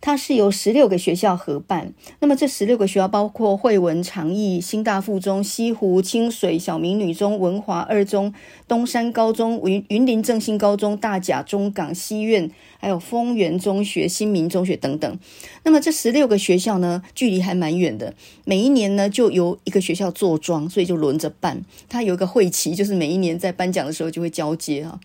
[0.01, 8.33] 它是由十六个学校合办，那么这十六个学校包括惠文、长义、新大附中、西湖、清水、小明女中、文华二中、
[8.67, 15.19] 东山高中、云云林正兴高中、大甲中港西苑，还有丰原中学、新民中学等等。
[15.65, 21.63] 那么这十六个学校呢，距离还蛮远的，每一年呢就由一个学校坐庄，所以就轮着办。
[21.91, 24.99] 它有一个会期，就是每一年在颁奖的时候就会交接哈。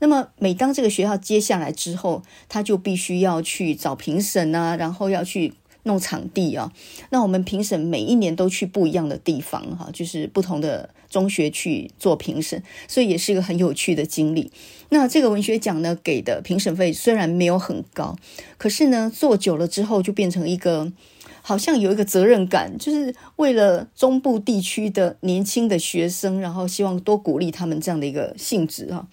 [0.00, 6.72] 那么，每当这个学校接下来之后，他就必须要去找评审啊，然后要去弄场地啊。
[7.10, 14.52] 那我们评审每一年都去不一样的地方哈，就是不同的中学去做评审，所以也是一个很有趣的经历。
[14.90, 18.16] 那这个文学奖呢，给的评审费虽然没有很高，
[18.56, 20.92] 可是呢，做久了之后就变成一个。
[21.40, 29.08] 好像有一个责任感，就是为了中部地区的年轻的学生，然后希望多鼓励他们这样的一个性质哈。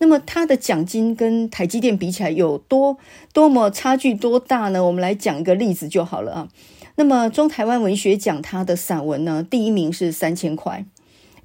[0.00, 2.96] 那么他的奖金跟台积电比起来有多
[3.34, 4.82] 多么差距多大呢？
[4.82, 6.48] 我们来讲一个例子就好了啊。
[6.96, 10.84] 那么中台湾文学奖它的散文呢，第一名是三千块，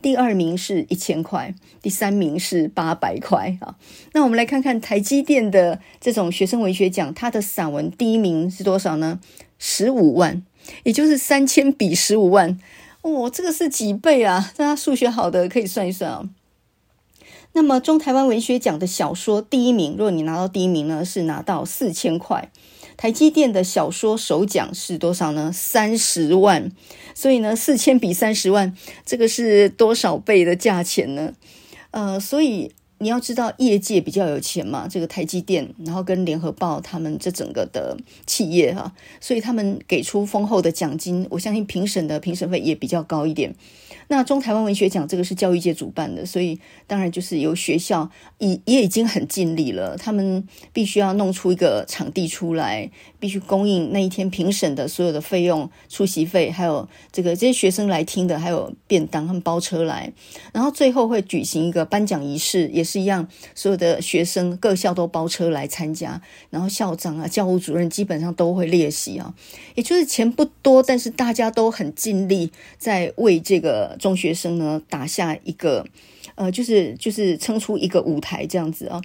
[0.02, 3.76] 第二名是一千块，第三名是八百块啊。
[4.14, 9.20] 那我们来看看台积电的这种学生文学奖，它的散文第一名是多少呢？
[9.60, 10.44] 十五万，
[10.84, 12.58] 也就是三千比十五万，
[13.02, 14.52] 哦，这个是几倍啊？
[14.56, 16.30] 大家数学好的可以算一算啊。
[17.56, 22.52] 那么中台湾文学奖的小说第一名，如果你拿到第一名呢，是拿到四千块。
[22.98, 25.52] 台积电的小说首奖是多少呢？
[25.54, 26.70] 三十万。
[27.14, 31.34] 所以呢，四千比三十万，这个是多少倍的价钱呢？
[31.92, 32.74] 呃，所以。
[32.98, 43.54] 你要知道，业界比较有钱嘛，这个台积电，然后跟联合报他们这整个的企业哈，所以他们给出丰厚的奖金，我相信评审的评审费也比较高一点。
[44.08, 60.14] 那中台湾文学奖这个是教育界主办的，所以当然就是由学校也也已经很尽力了，他们必须要弄出一个场地出来，必须供应那一天评审的所有的费用、出席费，还有这个这些学生来听的，还有便当他们包车来，
[60.54, 66.22] 然后最后会举行一个颁奖仪式，也是一样，所有的学生各校都包车来参加，
[66.52, 69.34] 然后校长啊、教务主任基本上都会列席啊。
[69.74, 75.86] 也就是钱不多，但是大家都很尽力在为这个中学生呢打下一个，
[76.36, 79.02] 呃，就是就是撑出一个舞台这样子啊。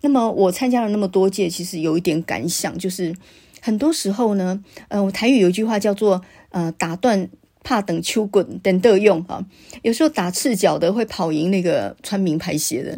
[0.00, 3.14] 那么我参加了那么多届，其实有一点感想，就是
[3.60, 7.28] 很多时候呢，呃，台语有一句话叫做呃，打断。
[7.66, 9.42] 怕等秋滚等得用啊，
[9.80, 12.94] 有时候打赤脚的会跑赢那个穿名牌鞋的，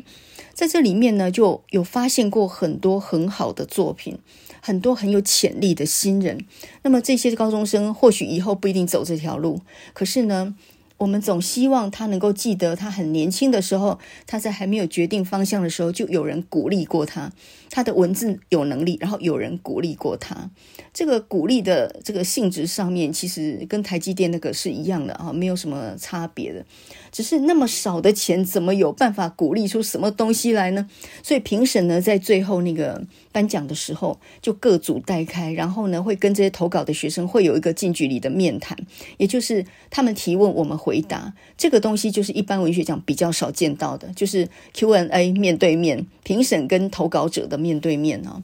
[0.56, 4.16] 在这里面呢，就有发现过很多很好的作品，
[4.62, 6.46] 很多很有潜力的新人。
[6.82, 9.60] 那么这些高中生或许以后不一定走这条路，
[9.92, 10.56] 可是呢，
[10.96, 17.30] 我们总希望他能够记得，他很年轻的时候，他在还没有决定方向的时候，就有人鼓励过他。
[17.68, 20.50] 他的文字有能力，然后有人鼓励过他。
[20.94, 26.64] 这个鼓励的这个性质上面，其实跟台积电那个是一样的啊，没有什么差别的。
[27.16, 30.86] 只是那么少的钱，怎么有办法鼓励出什么东西来呢？
[31.22, 33.02] 所以评审呢，在最后那个
[33.32, 38.76] 颁奖的时候，就各组带开，然后呢，会跟这些投稿的学生会有一个近距离的面谈，
[39.16, 41.32] 也就是他们提问，我们回答。
[41.56, 48.42] 这个东西就是一般文学奖比较少见到的，就是 Q&A 面对面，评审跟投稿者的面对面啊。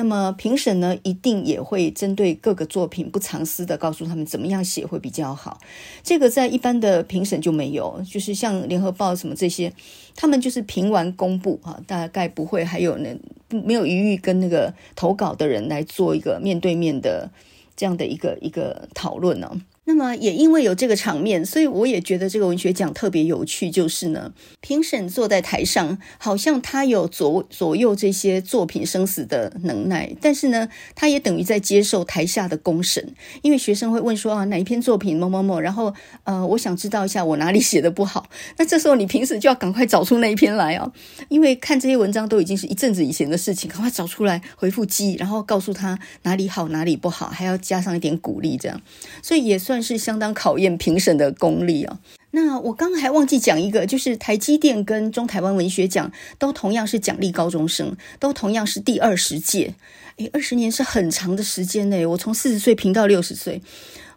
[0.00, 5.60] 那么评审呢，一定也会针对各个作品不藏私的告诉他们怎么样写会比较好。
[6.02, 9.70] 这个在一般的评审就没有，就是像联合报什么这些，
[10.16, 13.14] 他们就是评完公布啊，大概不会还有呢，
[13.50, 17.30] 没有余裕跟那个投稿的人来做一个面对面的
[17.76, 19.60] 这样的一个一个讨论呢、
[19.90, 23.68] 那么也因为有这个场面，所以我也觉得这个文学奖特别有趣。
[23.68, 33.12] 就是呢，评审坐在台上，好像他有左左右这些作品生死的能耐，但是呢，他也等于在接受台下的公审。
[33.42, 38.30] 因为学生会问说啊，哪一篇作品某某某，然后呃，我想知道一下我哪里写的不好。
[38.58, 40.92] 那这时候你平时就要赶快找出那一篇来哦，
[41.28, 48.80] 因为看这些文章都已经是一阵子以前的事情，赶快找出来回复记忆，然后告诉他哪里好哪里不好，还要加上一点鼓励，这样，
[49.20, 49.79] 所以也算。
[49.82, 51.98] 是相当考验评审的功力啊！
[52.32, 59.74] 那我刚刚还忘记讲一个，就是台积电跟中台湾文学奖都同样是奖励高中生，都同样是第二十届。
[60.16, 62.06] 诶，二十年是很长的时间呢。
[62.06, 63.60] 我从四十岁评到六十岁，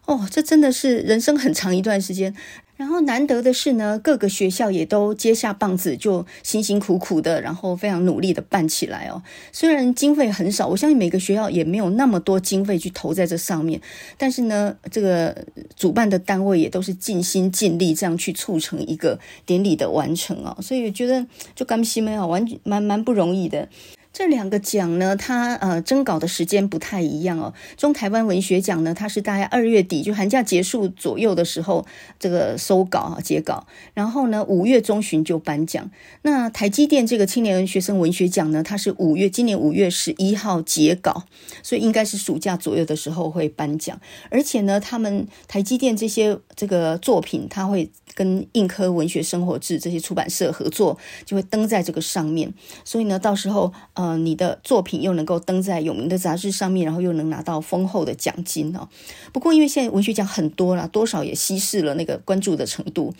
[0.06, 2.34] 哦，这真的是人生很长一段时间。
[2.76, 9.22] 然后难得的是呢，各个学校也都接下棒子，就辛辛苦苦的，然后非常努力的办起来哦。
[9.52, 13.80] 虽然经费很少，我相信每个学校也没有那么多经费去投在这上面，
[14.18, 20.56] 但是呢，这个主办的单位也都是尽心尽力这样去促成一个典礼的完成哦。
[20.60, 23.68] 所以我觉得就甘心没有完全蛮蛮不容易的。
[24.14, 27.52] 这两个奖呢，它呃征稿的时间不太一样哦。
[27.76, 31.84] 中台湾文学奖呢，它是大概二月底就寒假结束左右的时候，
[32.20, 35.90] 这个收稿啊结稿，然后呢五月中旬就颁奖。
[36.22, 41.24] 那台积电这个青年学生文学奖呢，它是五月今年五月十一号结稿，
[41.64, 44.00] 所以应该是暑假左右的时候会颁奖。
[44.30, 52.52] 而且呢，他们台积电这些这个作品，它会跟印科文学生活志这些出版社合作，就会登在这个上面。
[52.84, 54.14] 所以呢，到时候呃。
[54.24, 58.88] 你的作品又能够登在有名的杂志上面，然后又能拿到丰厚的奖金哦。
[59.32, 63.12] 不过，因为现在文学奖很多了，多少也稀释了那个关注的程度。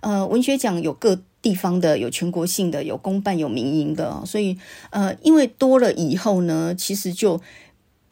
[0.00, 4.22] 呃，文学奖有各地方的，有全国性的，有公办，有民营的。
[4.24, 4.56] 所以，
[4.90, 7.40] 呃，因为多了以后呢，其实就。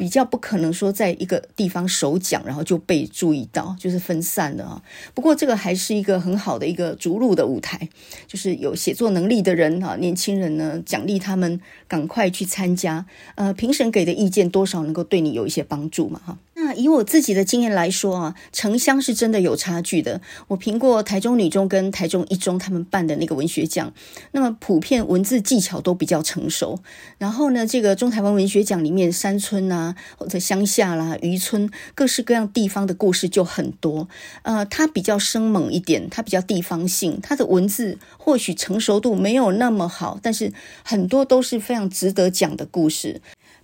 [0.01, 4.83] 比较不可能说在一个地方首奖，然后就被注意到，就是分散的啊。
[5.13, 7.87] 不过这个还是一个很好的一个逐鹿的舞台，
[8.27, 13.05] 就是有写作能力的人啊，年轻人呢，奖励他们赶快去参加。
[13.35, 16.39] 呃，评审给的意见多少能够对你有一些帮助嘛，哈。
[16.63, 20.21] 那以我自己的经验来说啊，城乡是真的有差距的。
[20.49, 23.91] 我评过台中女中跟台中一中他们办的那个文学奖，
[24.33, 26.79] 那么普遍文字技巧都比较成熟。
[27.17, 34.07] 然后呢，这个中台湾文学奖里面山村啊，或者乡下啦、渔村，各式各样地方的故事就很多。
[34.43, 40.53] 呃，它比较生猛一点，它比较地方性，它的文字或许成熟度没有那么好，但是
[40.85, 43.23] 很多都是非常值得讲的故事。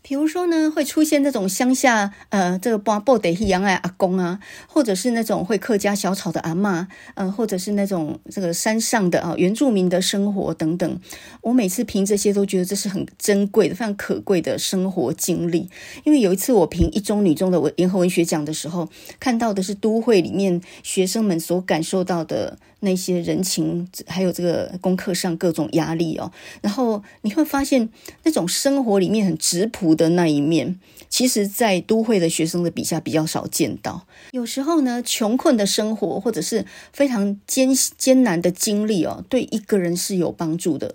[0.09, 4.38] 比如说呢，会出现那种乡下，呃，这个巴布得西洋爱阿公啊，
[4.69, 11.01] 或者是那种会客家小炒的阿嬷，嗯、呃，或者是那种这个山上的啊原住民的生活等等。
[11.40, 15.69] 我每次评这些都觉得这是很珍贵的、非常可贵的生活经历。
[16.05, 18.88] 因为有一次我评一中、女中的文联合文学奖的时候，
[19.19, 22.57] 看到的是都会里面学生们所感受到的。
[22.81, 27.88] 那些人情，还有这个功课上各种压力哦，然后你会发现
[28.23, 30.78] 那种生活里面很质朴的那一面，
[31.09, 34.06] 其实，在都会的学生的笔下比较少见到。
[34.32, 40.94] 有时候呢，穷困的生活或者是非常艰艰难的经历哦，对一个人是有帮助的。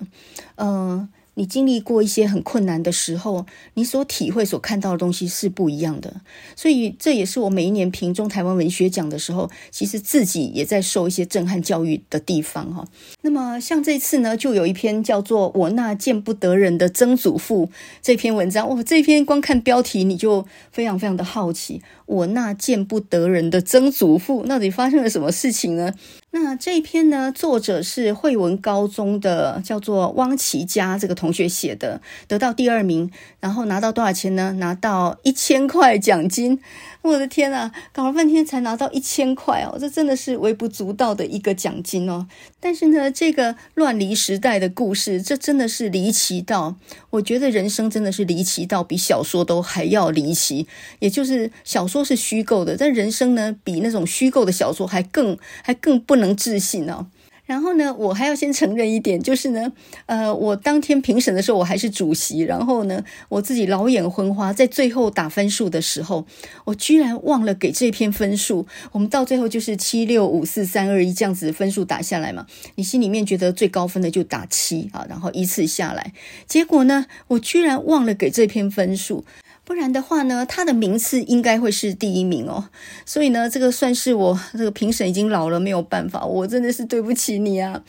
[0.56, 1.10] 嗯、
[1.42, 6.22] 你经历过一些很困难的时候，你所体会、所看到的东西是不一样的。
[6.56, 12.88] 所以这也是我每一年评中台湾文学奖的时候，其实自己也在受一些震撼教育的地方哈。
[13.22, 17.66] 那么像这次呢，就有一篇叫做《我那见不得人的曾祖父》
[18.04, 21.82] 这篇文章，哇，这篇光看标题你就非常非常的好奇。
[22.06, 25.92] 我那见不得人的曾祖父，到底发生了什么事情呢？
[26.34, 33.12] 那这一篇呢，作者是惠文高中的叫做汪琪佳这个同学写的，得到第二名，
[33.42, 34.54] 然后拿到多少钱呢？
[34.54, 36.62] 拿到一千块奖金。
[37.02, 42.28] 我的天啊，搞了半天才拿到一千块哦，这真的是微不足道的一个奖金哦。
[42.60, 46.76] 但是呢，这个乱离时代的故事，这真的是离奇到，
[47.10, 50.68] 我觉得人生真的是离奇到比小说都还要离奇。
[51.00, 57.08] 也就是小说是虚构的，但人生呢，比那种虚构的小说还更还更不能置信哦。
[57.46, 59.72] 然后呢，我还要先承认一点，就是呢，
[60.06, 62.42] 呃，我当天评审的时候，我还是主席。
[62.42, 66.26] 然后呢，我自己老眼昏花，在最后打分数的时候，
[66.66, 68.66] 我居然忘了给这篇分数。
[68.94, 76.14] 我们到最后就是七六五四三二一这样子分数打下来嘛，你心里面觉得最高分的就打七啊，然后依次下来。
[76.48, 79.26] 结果呢，我居然忘了给这篇分数。
[79.72, 82.66] 不然的话呢，他的名次应该会是第一名哦。
[83.06, 87.82] 所以呢，这个算是我这个评审已经老了，没有办法，我真的是对不起你啊。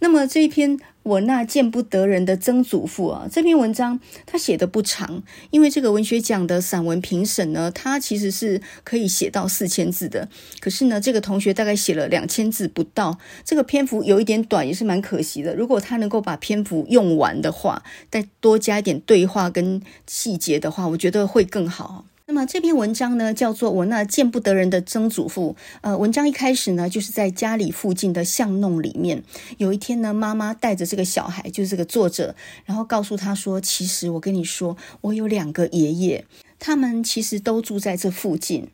[0.00, 0.76] 那么这一篇。
[1.08, 10.28] 我那见不得人的曾祖父啊，这篇文章他写的不长，因为这个文学奖的散文评审呢，他其实是可以写到四千字的，
[10.60, 15.56] 可是呢，这个同学大概写了两千字不到，这个篇幅有一点短，也是蛮可惜的。
[15.56, 22.04] 如果他能够把篇幅用完的话，再多加一点对话跟细节的话，我觉得会更好。
[22.30, 25.56] 那么这篇文章呢，叫做《我那见不得人的曾祖父》。
[25.80, 29.24] 呃，文章一开始呢，就是在家里附近的巷弄里面。
[29.56, 36.26] 有一天呢，妈妈带着这个小孩，就是这个作者，然后告诉他说：“其实我跟你说，我有两个爷爷，
[36.58, 38.68] 他们其实都住在这附近。”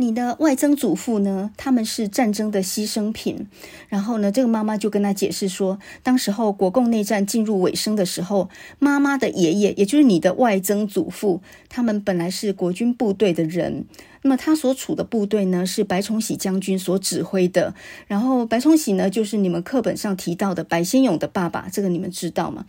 [0.00, 1.50] 你的外曾祖父呢？
[1.58, 3.46] 他们是战争的牺牲品。
[3.90, 8.48] 然后呢，这个妈妈就跟他解释说，当时候国共内战进入尾声的时候，
[8.78, 13.84] 妈妈的爷爷，也就是你的外曾祖父，他们本来是国军部队的人。
[14.22, 17.74] 那么他所处的部队呢，是白崇禧将军所指挥的。
[18.06, 22.66] 然后白崇禧呢，就是你们课本上提到的白先勇的爸爸，这个你们知道吗？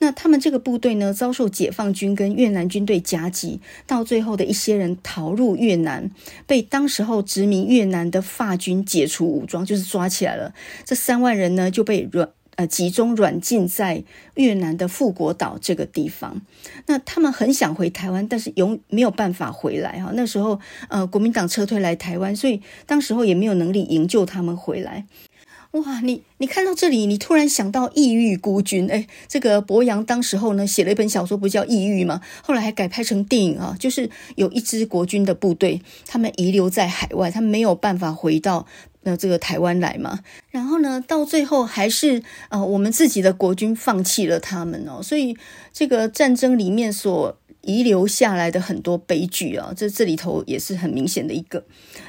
[0.00, 6.10] 那他们这个部队呢，遭受解放军跟越南军队夹击，到最后的一些人逃入越南，
[6.46, 10.52] 被当时候殖民越南的法军解除武装，就是抓起来了。
[10.84, 12.28] 这三万人呢，就被软。
[12.58, 14.02] 呃，集中软禁在
[14.34, 16.42] 越南的富国岛这个地方。
[16.86, 20.10] 那他们很想回台湾，但是永没有办法回来哈。
[20.14, 25.06] 那时候，呃，国民党撤退来台湾，所以当时候也没有能力营救他们回来。
[25.70, 28.90] 哇，你你看到这里，你突然想到异域孤军。
[28.90, 32.20] 哎，这个柏杨当时候呢写了一本小说，不叫《异域》吗？
[32.42, 38.66] 后来还改拍成电影啊，就是有一支国军的部队，他们遗留在海外，他们没有办法回到。
[39.08, 45.34] 那这个台湾来嘛，然后呢，到最后还是呃，我们自己的国军放弃了他们哦，所以
[45.72, 51.64] 这个战争里面所遗留下来的很多悲剧啊，这这里头也是很明显的一个。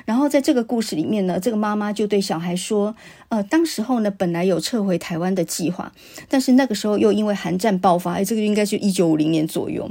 [0.06, 2.96] 然后在这个故事里面呢，这个妈妈就对小孩说
[3.30, 5.92] ：“呃，当时候呢，本来有撤回台湾的计划，
[6.28, 9.90] 但是那个时候又因为韩战爆发，哎，这个应该是一九五零年左右。”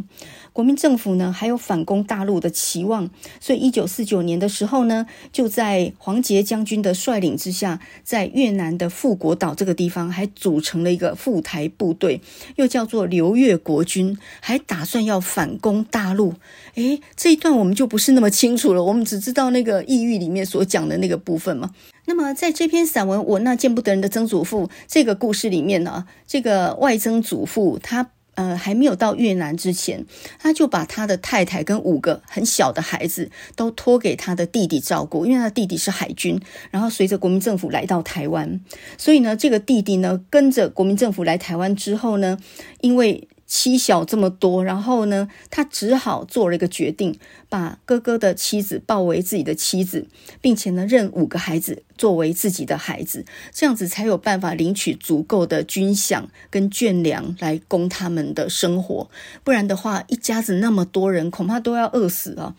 [0.55, 12.21] 国民政府呢，还有反攻大陆的期望，所以一九四九年的时候呢，就在黄杰将军的率领之下，在越南的富国岛这个地方，还组成了一个赴台部队，
[12.57, 16.35] 又叫做留越国军，还打算要反攻大陆。
[16.75, 21.71] 诶，这一段我们就不是那么清楚了，我们只知道那个异域里面所讲的那个部分嘛。
[22.07, 28.11] 那么在这篇散文《我那见不得人的曾祖父》这个故事里面呢，这个外曾祖父他。
[28.39, 30.07] 呃，还没有到越南之前，
[30.39, 36.41] 他就把他的太太跟五个很小的孩子都托给他的弟弟照顾，因为他弟弟是海军，
[36.71, 38.61] 然后随着国民政府来到台湾，
[38.97, 42.39] 所以呢，这个弟弟呢跟着国民政府来台湾之后呢，
[42.81, 43.27] 因为。
[43.49, 47.19] 妻小这么多，然后呢，他只好做了一个决定，
[47.49, 50.07] 把哥哥的妻子抱为自己的妻子，
[50.43, 59.09] 并且呢，认五个孩子作为自己的孩子，这样子才有办法领取足够的军饷跟眷粮来供他们的生活。
[59.43, 62.55] 不然的话，一家子那么多人，恐怕都要饿死了。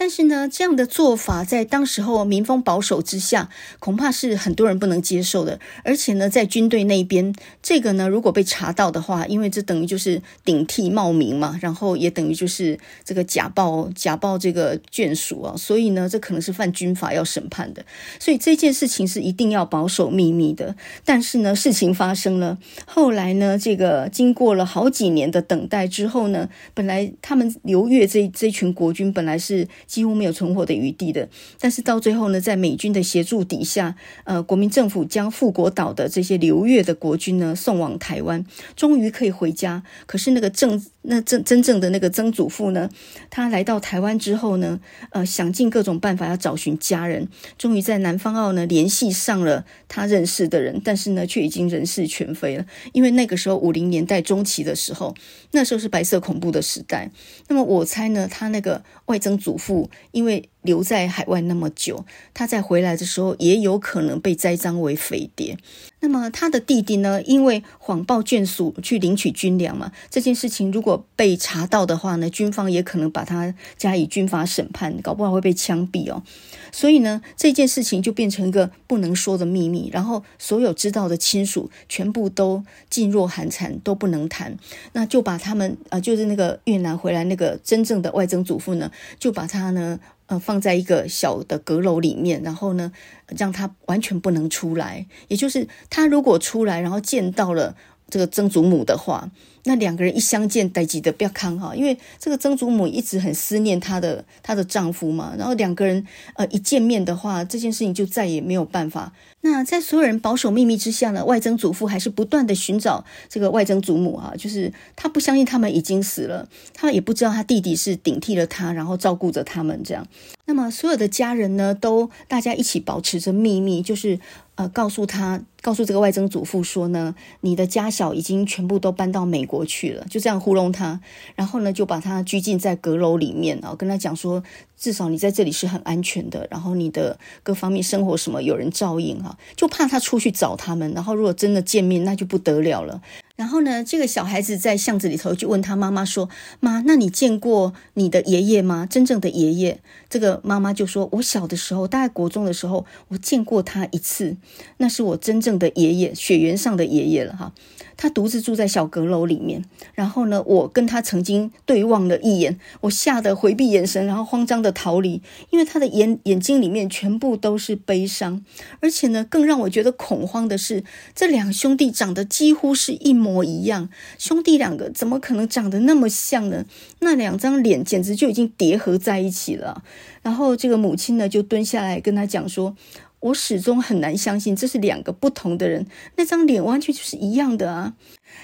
[0.00, 3.48] 但是呢，这样的做法在当时候民风保守之下，
[3.80, 5.58] 恐怕是很多人不能接受的。
[5.82, 17.84] 而且呢，在军队那边，这个呢，如果被查到的话，因为这等于就是顶替冒名嘛，然后也等于就是这个假报假报这个眷属啊，所以呢，这可能是犯军法要审判的。
[18.20, 20.76] 所以这件事情是一定要保守秘密的。
[21.04, 29.66] 但是呢，事情发生了，后来呢，这个经过了好几年的等待之后呢，本来他们刘越这这群国军本来是。
[29.88, 31.28] 几乎没有存活的余地的，
[31.58, 38.44] 但是到最后呢，在美军的协助底下，呃，国民政府将富国岛的这些流越的国军呢送往台湾，
[38.76, 39.82] 终于可以回家。
[40.06, 42.90] 可是那个正那真真正的那个曾祖父呢，
[43.30, 44.78] 他来到台湾之后呢，
[45.10, 47.26] 呃，想尽各种办法要找寻家人，
[47.56, 52.66] 终于在南方澳呢联系上了他认识的人，但是呢，却已经人事全非了。
[52.92, 55.14] 因为那个时候五零年代中期的时候，
[55.52, 57.10] 那时候是白色恐怖的时代。
[57.48, 59.77] 那么我猜呢，他那个外曾祖父。
[60.12, 62.04] 因为留在海外那么久，
[62.34, 65.56] 他在回来的时候也有可能被栽赃为匪谍。
[66.00, 67.20] 那么他的弟弟呢？
[67.22, 76.22] 因为谎报眷属去领取军粮嘛，这件事情如果被查到的话呢，军方也可能把他加以军法审判，搞不好会被枪毙哦。
[76.70, 84.56] 所以呢，这件事情就变成一个不能说的秘密，然后所有知道的亲属全部都噤若寒蝉，都不能谈。
[84.92, 89.98] 那就把他们啊、就是那个越南回来那个真正的外曾祖父呢，就把他呢。
[90.28, 92.92] 呃，放在一个小的阁楼里面，然后呢，
[93.36, 95.06] 让他完全不能出来。
[95.26, 97.76] 也就是他如果出来，然后见到了
[98.08, 99.30] 这个曾祖母的话。
[99.68, 105.34] 那两个人一相见，代志的不要看哈，因为这个曾祖母一直很思念她的她的丈夫嘛。
[105.36, 106.06] 然后两个人
[106.36, 109.12] 呃一见面的话，这件事情就再也没有办法。
[109.42, 120.06] 那在所有人保守秘密之下呢，外曾祖父还是不断的寻找这个外曾祖母啊，就是他不相信他们已经死了，他也不知道他弟弟是顶替了他，然后照顾着他们这样。
[120.46, 124.18] 那么所有的家人呢，都大家一起保持着秘密，就是
[124.58, 129.64] 呃告诉他，告诉这个外曾祖父说呢，你的家小已经全部都搬到美国。
[129.68, 130.98] 去了，就这样糊弄他，
[131.34, 134.42] 然后呢，就把他拘禁在阁楼里面然后，跟他讲说，
[134.78, 143.02] 至少你在这里是很安全的，然后你的各方面生活什么有人照应哈，就怕他出去找他们，然后如果真的见面，那就不得了了。
[143.38, 146.28] 然后呢，这个小孩子在巷子里头就问他妈妈说
[146.58, 148.84] ：“妈，那你见过你的爷爷吗？
[148.84, 149.80] 真正的爷爷？”
[150.10, 154.36] 这个妈妈就说：“我小的时候，大概国中的时候，我见过他一次，
[154.78, 157.52] 那是我真正的爷爷，血缘上的爷爷了哈。
[157.98, 159.62] 他独自住在小阁楼里面。
[159.94, 165.20] 然后呢，我跟他曾经对望了一眼，我吓得回避眼神，然后慌张的逃离，
[165.50, 168.44] 因为他的眼眼睛里面全部都是悲伤，
[168.80, 170.84] 而且呢，更让我觉得恐慌的是，
[171.14, 173.88] 这两兄弟长得几乎是一模。”一样，
[174.18, 176.66] 兄弟两个怎么可能长得那么像呢？
[177.00, 179.82] 那两张脸简直就已经叠合在一起了。
[180.22, 182.76] 然后这个母亲呢，就蹲下来跟他讲说
[183.20, 187.94] ：“我始终很难相信这是两个不同的人，那张脸完全就是一样的啊！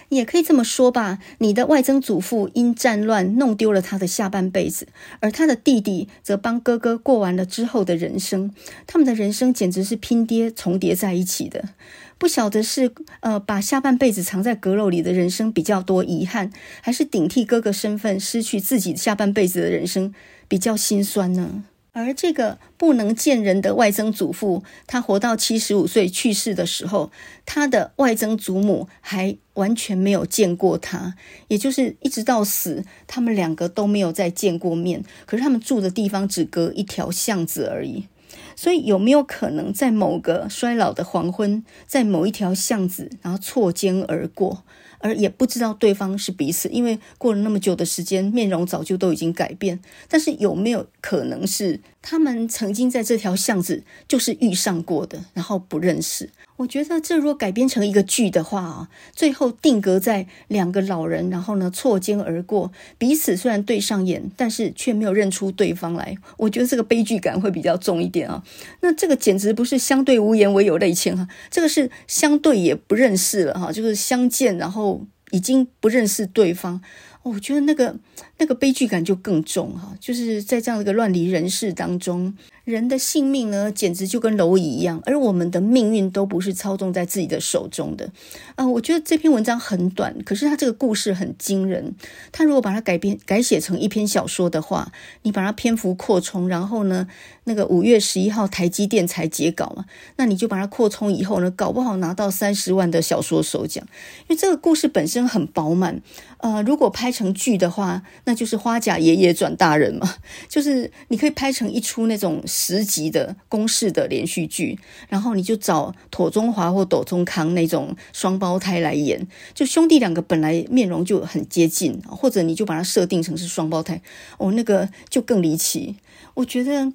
[0.08, 4.88] 也可以这么说吧，你的外曾祖父因战乱弄丢了他的下半辈子，
[5.20, 8.52] 而他的弟弟则帮哥哥过完了之后的人生。
[8.86, 11.70] 他们的人生简直是拼爹重叠在一起的。”
[12.16, 16.50] 不晓得是呃把下半辈子藏在阁楼里的人生比较多遗憾，
[16.80, 20.14] 还是顶替哥哥身份失去自己下半辈子的人生
[20.48, 21.64] 比较心酸呢？
[21.94, 27.12] 而这个不能见人的外曾祖父，他活到七十五岁去世的时候，
[27.46, 31.14] 他的外曾祖母还完全没有见过他，
[31.46, 35.04] 也就是一直到死，他们两个都没有再见过面。
[35.24, 38.08] 可是他们住的地方只隔一条巷子而已。
[38.56, 44.64] 所以有没有可能在某个衰老的黄昏，在某一条巷子，然后错肩而过，
[45.04, 49.78] 而也不知道对方是彼此，因为过了那么久的时间，面容早就都已经改变。
[50.08, 56.30] 但是有没有可能是他们曾经在这条巷子就是遇上过的，然后不认识？
[56.56, 66.16] 我觉得这如果改编成一个剧的话啊，最后定格在两个老人，然后呢错肩而过，彼此虽然对上眼，但是却没有认出对方来。
[66.36, 68.42] 我觉得这个悲剧感会比较重一点啊。
[68.82, 76.80] 那这个简直不是相对无言唯有泪千哈，这个是相对也不认识了哈，就是相见然后已经不认识对方。
[77.24, 77.96] 我觉得那个
[78.38, 82.34] 那个悲剧感就更重哈，就是在这样一个乱离人世当中。
[82.64, 88.10] 人的性命呢，简直就跟蝼蚁一样，而我们的命运都不是操纵在自己的手中的。
[88.54, 91.94] 啊、我觉得这篇文章很短，可是它这个故事很惊人。
[92.32, 94.90] 它如果把它改编改写成一篇小说的话，
[95.24, 97.06] 你把它篇幅扩充，然后呢，
[97.44, 99.84] 那个五月十一号台积电才截稿嘛，
[100.16, 103.86] 那你就把它扩充以后呢，搞不好拿到三十万的小说首奖，
[104.20, 106.00] 因为这个故事本身很饱满。
[106.38, 110.16] 呃，如果拍成剧的话，那就是花甲爷爷转大人嘛，
[110.48, 114.78] 就是你可以拍成一出那种十集的公式的连续剧，
[115.08, 124.00] 然后你就找庹中华或庹中康那种双胞胎来演，就兄弟两个本来面容就很接近，或者你就把它设定成是双胞胎，
[124.38, 125.96] 哦，那个就更离奇。
[126.34, 126.92] 我觉得。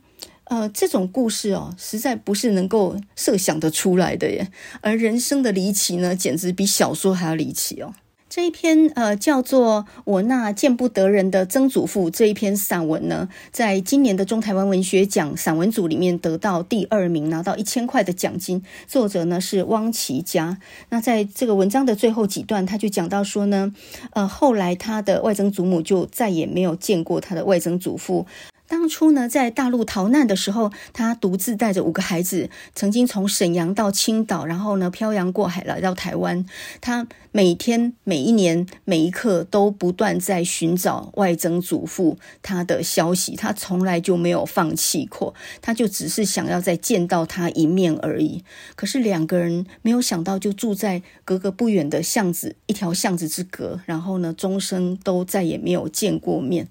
[0.49, 4.47] 呃，这种故事哦，实在不是能够设想得出来的耶。
[4.81, 7.93] 而人生的离奇呢，简直比小说还要离奇哦。
[8.29, 18.63] 这一篇呃叫做《我那见不得人的曾祖父》这一篇散文呢，在今年的中台湾文学奖散文组里面得到第二名，拿到一千块的奖金。
[18.87, 20.59] 作者呢是汪琪嘉。
[20.89, 23.73] 那在这个文章的最后几段，他就讲到说呢，
[24.11, 28.27] 呃，后来他的外曾祖母就再也没有见过他的外曾祖父。
[28.69, 36.45] 当初呢，在大陆逃难的时候，他独自带着五个孩子，曾经从沈阳到青岛，然后呢，漂洋过海来到台湾。
[36.79, 48.43] 他每天、每一年、每一刻都不断在寻找外曾祖父他的消息，他从来就没有放弃过，他就只是想要再见到他一面而已。
[48.75, 56.67] 可是两个人没有想到，就住在隔个不远的巷子，一条巷子之隔，然后呢，终生都再也没有见过面。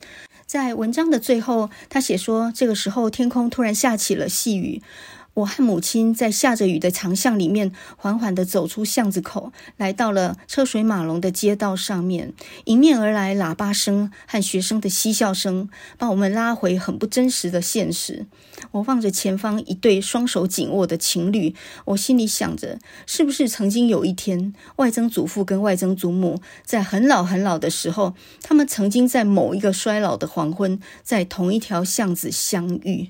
[0.49, 4.81] 在文章的最后，他写说，这个时候天空突然下起了细雨。
[5.39, 12.32] 我和母亲在下着雨的长巷里面，缓缓地走出巷子口，来到了车水马龙的街道上面。
[12.64, 18.26] 迎面而来喇叭声和学生的嬉笑声，把我们拉回很不真实的现实。
[18.72, 33.07] 我望着前方一对双手紧握的情侣，我心里想着，是不是曾经有一天，外曾祖父跟外曾祖母在很老很老的时候，他们曾经在某一个衰老的黄昏，在同一条巷子相遇。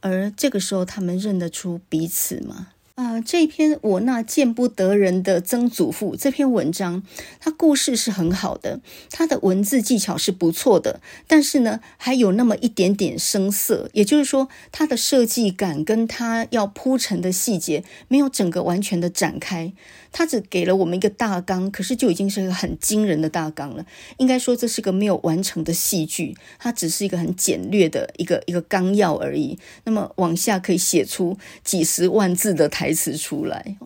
[0.00, 2.68] 而这个时候，他们认得出彼此吗？
[2.94, 7.04] 啊、这篇我那见不得人的曾祖父这篇文章，
[7.38, 8.80] 它故事是很好的，
[9.12, 19.72] 它的文字技巧是不错的，但是呢，还有那么一点点生涩，也就是说，它的设计感跟它要铺陈的细节没有整个完全的展开。
[20.10, 23.84] 他只给了我们一个大纲，可是就已经是一个很惊人的大纲了。
[24.16, 29.58] 应该说，这是个没有完成的戏剧，它只是一个很简略的一个一个纲要而已。
[29.84, 33.76] 那么往下可以写出几十万字的台词出来。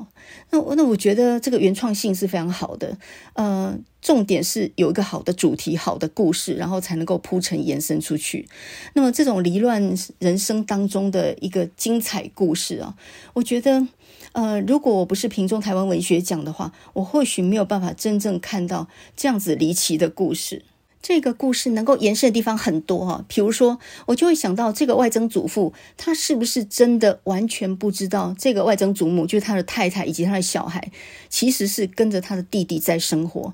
[0.51, 2.97] 那那我觉得这个原创性是非常好的。
[3.35, 8.49] 呃，重点是有一个好的主题、好的故事，然后才能够铺陈延伸出去。
[8.95, 12.95] 那么这种离乱人生当中的一个精彩故事啊，
[13.35, 13.87] 我觉得。
[14.33, 20.65] 呃，如果我不是平中台湾文学奖的话，我或许没有办法真正看到这样子离奇的故事。
[21.03, 30.93] 这个故事能够延伸的地方很多哈，比如说，我就会想到这个外曾祖父，他是不是真的完全不知道这个外曾祖母，就是他的太太以及他的小孩，
[31.29, 33.53] 其实是跟着他的弟弟在生活，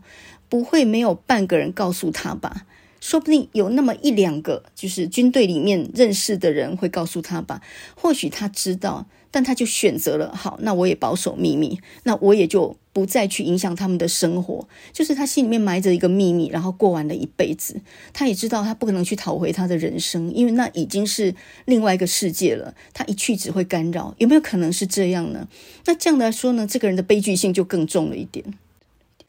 [0.50, 2.66] 不会没有半个人告诉他吧？
[3.00, 7.62] 说不定有那么一两个，就是军队里面认识的人会告诉他吧？
[7.96, 9.06] 或许他知道。
[9.30, 14.66] 但他就选择了好，那我也保守秘密，那我也就不再去影响他们的生活。
[14.92, 17.80] 就是他心里面埋着一个秘密，然后过完了一辈子。
[18.12, 21.34] 他也知道他不可能去讨回他的人生，因为那已经是
[21.66, 22.74] 另外一个世界了。
[22.94, 25.46] 他一去只会干扰，有没有可能是这样呢？
[25.84, 28.44] 那这样来说呢，这个人的悲剧性就更重了一点。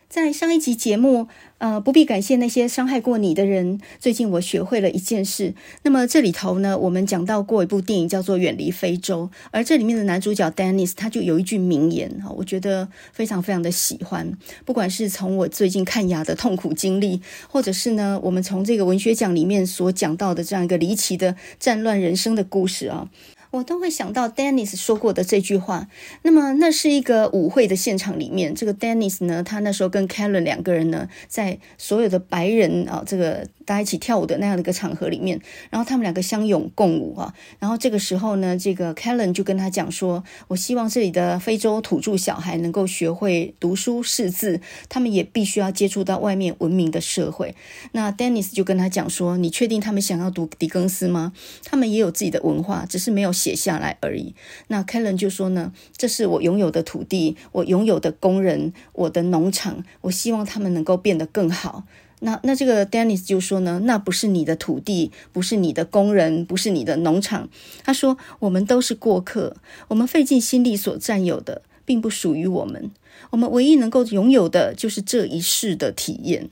[0.09, 1.27] 在上一集节目，
[1.59, 3.79] 呃，不必感谢那些伤害过你的人。
[3.99, 5.53] 最近我学会了一件事。
[5.83, 14.35] 那么这里头呢，我们讲到过一部电影叫做《远离非洲》，而这里面的男主角 Dennis 他就有一句名言，哈，我觉得非常非常的喜欢。
[14.65, 23.07] 不管是从我最近看牙的痛苦经历，或者是呢，我们从这个文学奖里面所讲到的这样一个离奇的战乱人生的故事啊。
[23.51, 25.87] 我都会想到 Dennis 说过的这句话。
[26.23, 35.39] 那么，那是一个舞会的现场里面，这个 Dennis 呢，他那时候跟 Karen 两个人呢，在所有的白人啊，这个大家一起跳舞的那样的一个场合里面，
[35.69, 37.33] 然后他们两个相拥共舞啊。
[37.59, 44.59] 然后这个时候呢，这个 Kellen 就跟他讲说：“我希望这里的非洲土著小孩能够学会读书识字，
[44.89, 47.55] 他们也必须要接触到外面文明的社会。”
[47.93, 51.33] 那 Dennis 就跟他讲说：“你确定他们想要读狄更斯吗？
[51.63, 54.35] 他们也有自己的文化，只是没有。”写下来而已。
[54.67, 61.85] 那 Kellen 就说呢，这是我拥有的土地，我拥有的工人，我的农场，我希望他们能够变得更好。
[62.19, 67.49] 那那这个 Dennis 就说呢，那不是你的土地，不是你的工人，不是你的农场。
[67.83, 69.55] 他说，我们都是过客，
[69.87, 72.91] 我们费尽心力所占有的，并不属于我们。
[73.31, 76.49] 我们唯一能够拥有的，就是这一世的体验。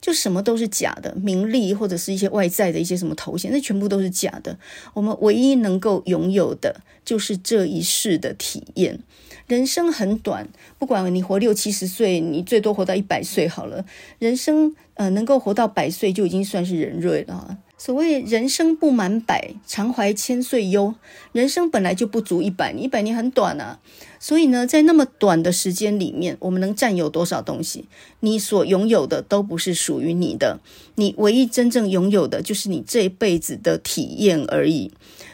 [0.00, 4.58] 就什么都是假的，名利或者是一些外在的一些什么头衔，那全部都是假的。
[4.94, 8.98] 我们唯一能够拥有的，就是这一世的体验。
[9.46, 13.84] 人生很短，不管你活六七十岁，你最多活到一百岁好了。
[14.18, 17.58] 人生呃，能够活到百岁就已经算是人瑞了。
[17.76, 20.94] 所谓人生不满百，常怀千岁忧。
[21.32, 23.80] 人生本来就不足一百，一百年很短啊。
[24.20, 27.86] 所以呢，在那么短的时间里面，我们能占有多少东西？
[28.20, 30.60] 你所拥有的都不是属于你的，
[30.94, 34.92] 你唯一真正拥有的就是你这一辈子的体验而已。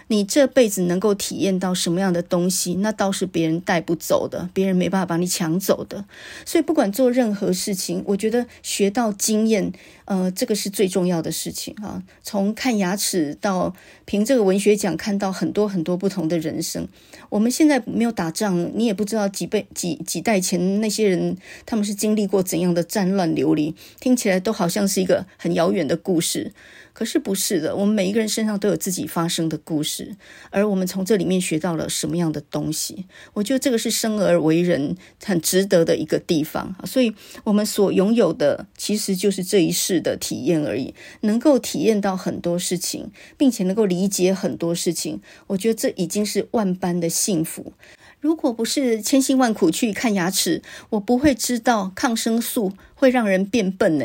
[0.09, 6.05] 你这辈子能够体验到什么样的东西，那倒是别人带不走的，别人没办法把你抢走的。
[6.45, 9.73] 所以，不管做任何事情，我觉得学到经验，
[10.07, 12.03] 呃，这个是最重要的事情啊。
[12.23, 16.89] 从看牙齿到凭这个文学奖看到很多很多不同的人生。
[17.29, 21.37] 我们现在没有打仗，你也不知道几辈几几代前那些人
[21.67, 26.53] 他们是经历过怎样的战乱流离，听起来都好像是一个很遥远的故事。
[26.99, 30.17] 可是不是的，我们每一个人身上都有自己发生的故事，
[30.51, 33.07] 而我们从这里面学到了什么样的东西？
[33.35, 36.75] 我觉得这个是生而为人很值得的一个地方。
[36.85, 47.75] 所以，我们所拥有的其实就是这一世的体验而已，能够体验到很多事情，并且能够理解很多事情，我觉得这已经是万般的幸福。
[48.21, 50.61] 如果不是千辛万苦去看牙齿，
[50.91, 54.05] 我不会知道抗生素会让人变笨呢。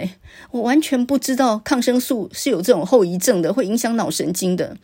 [0.52, 4.78] 我完全不知道抗生素是有这种后遗症的，会影响脑神经的。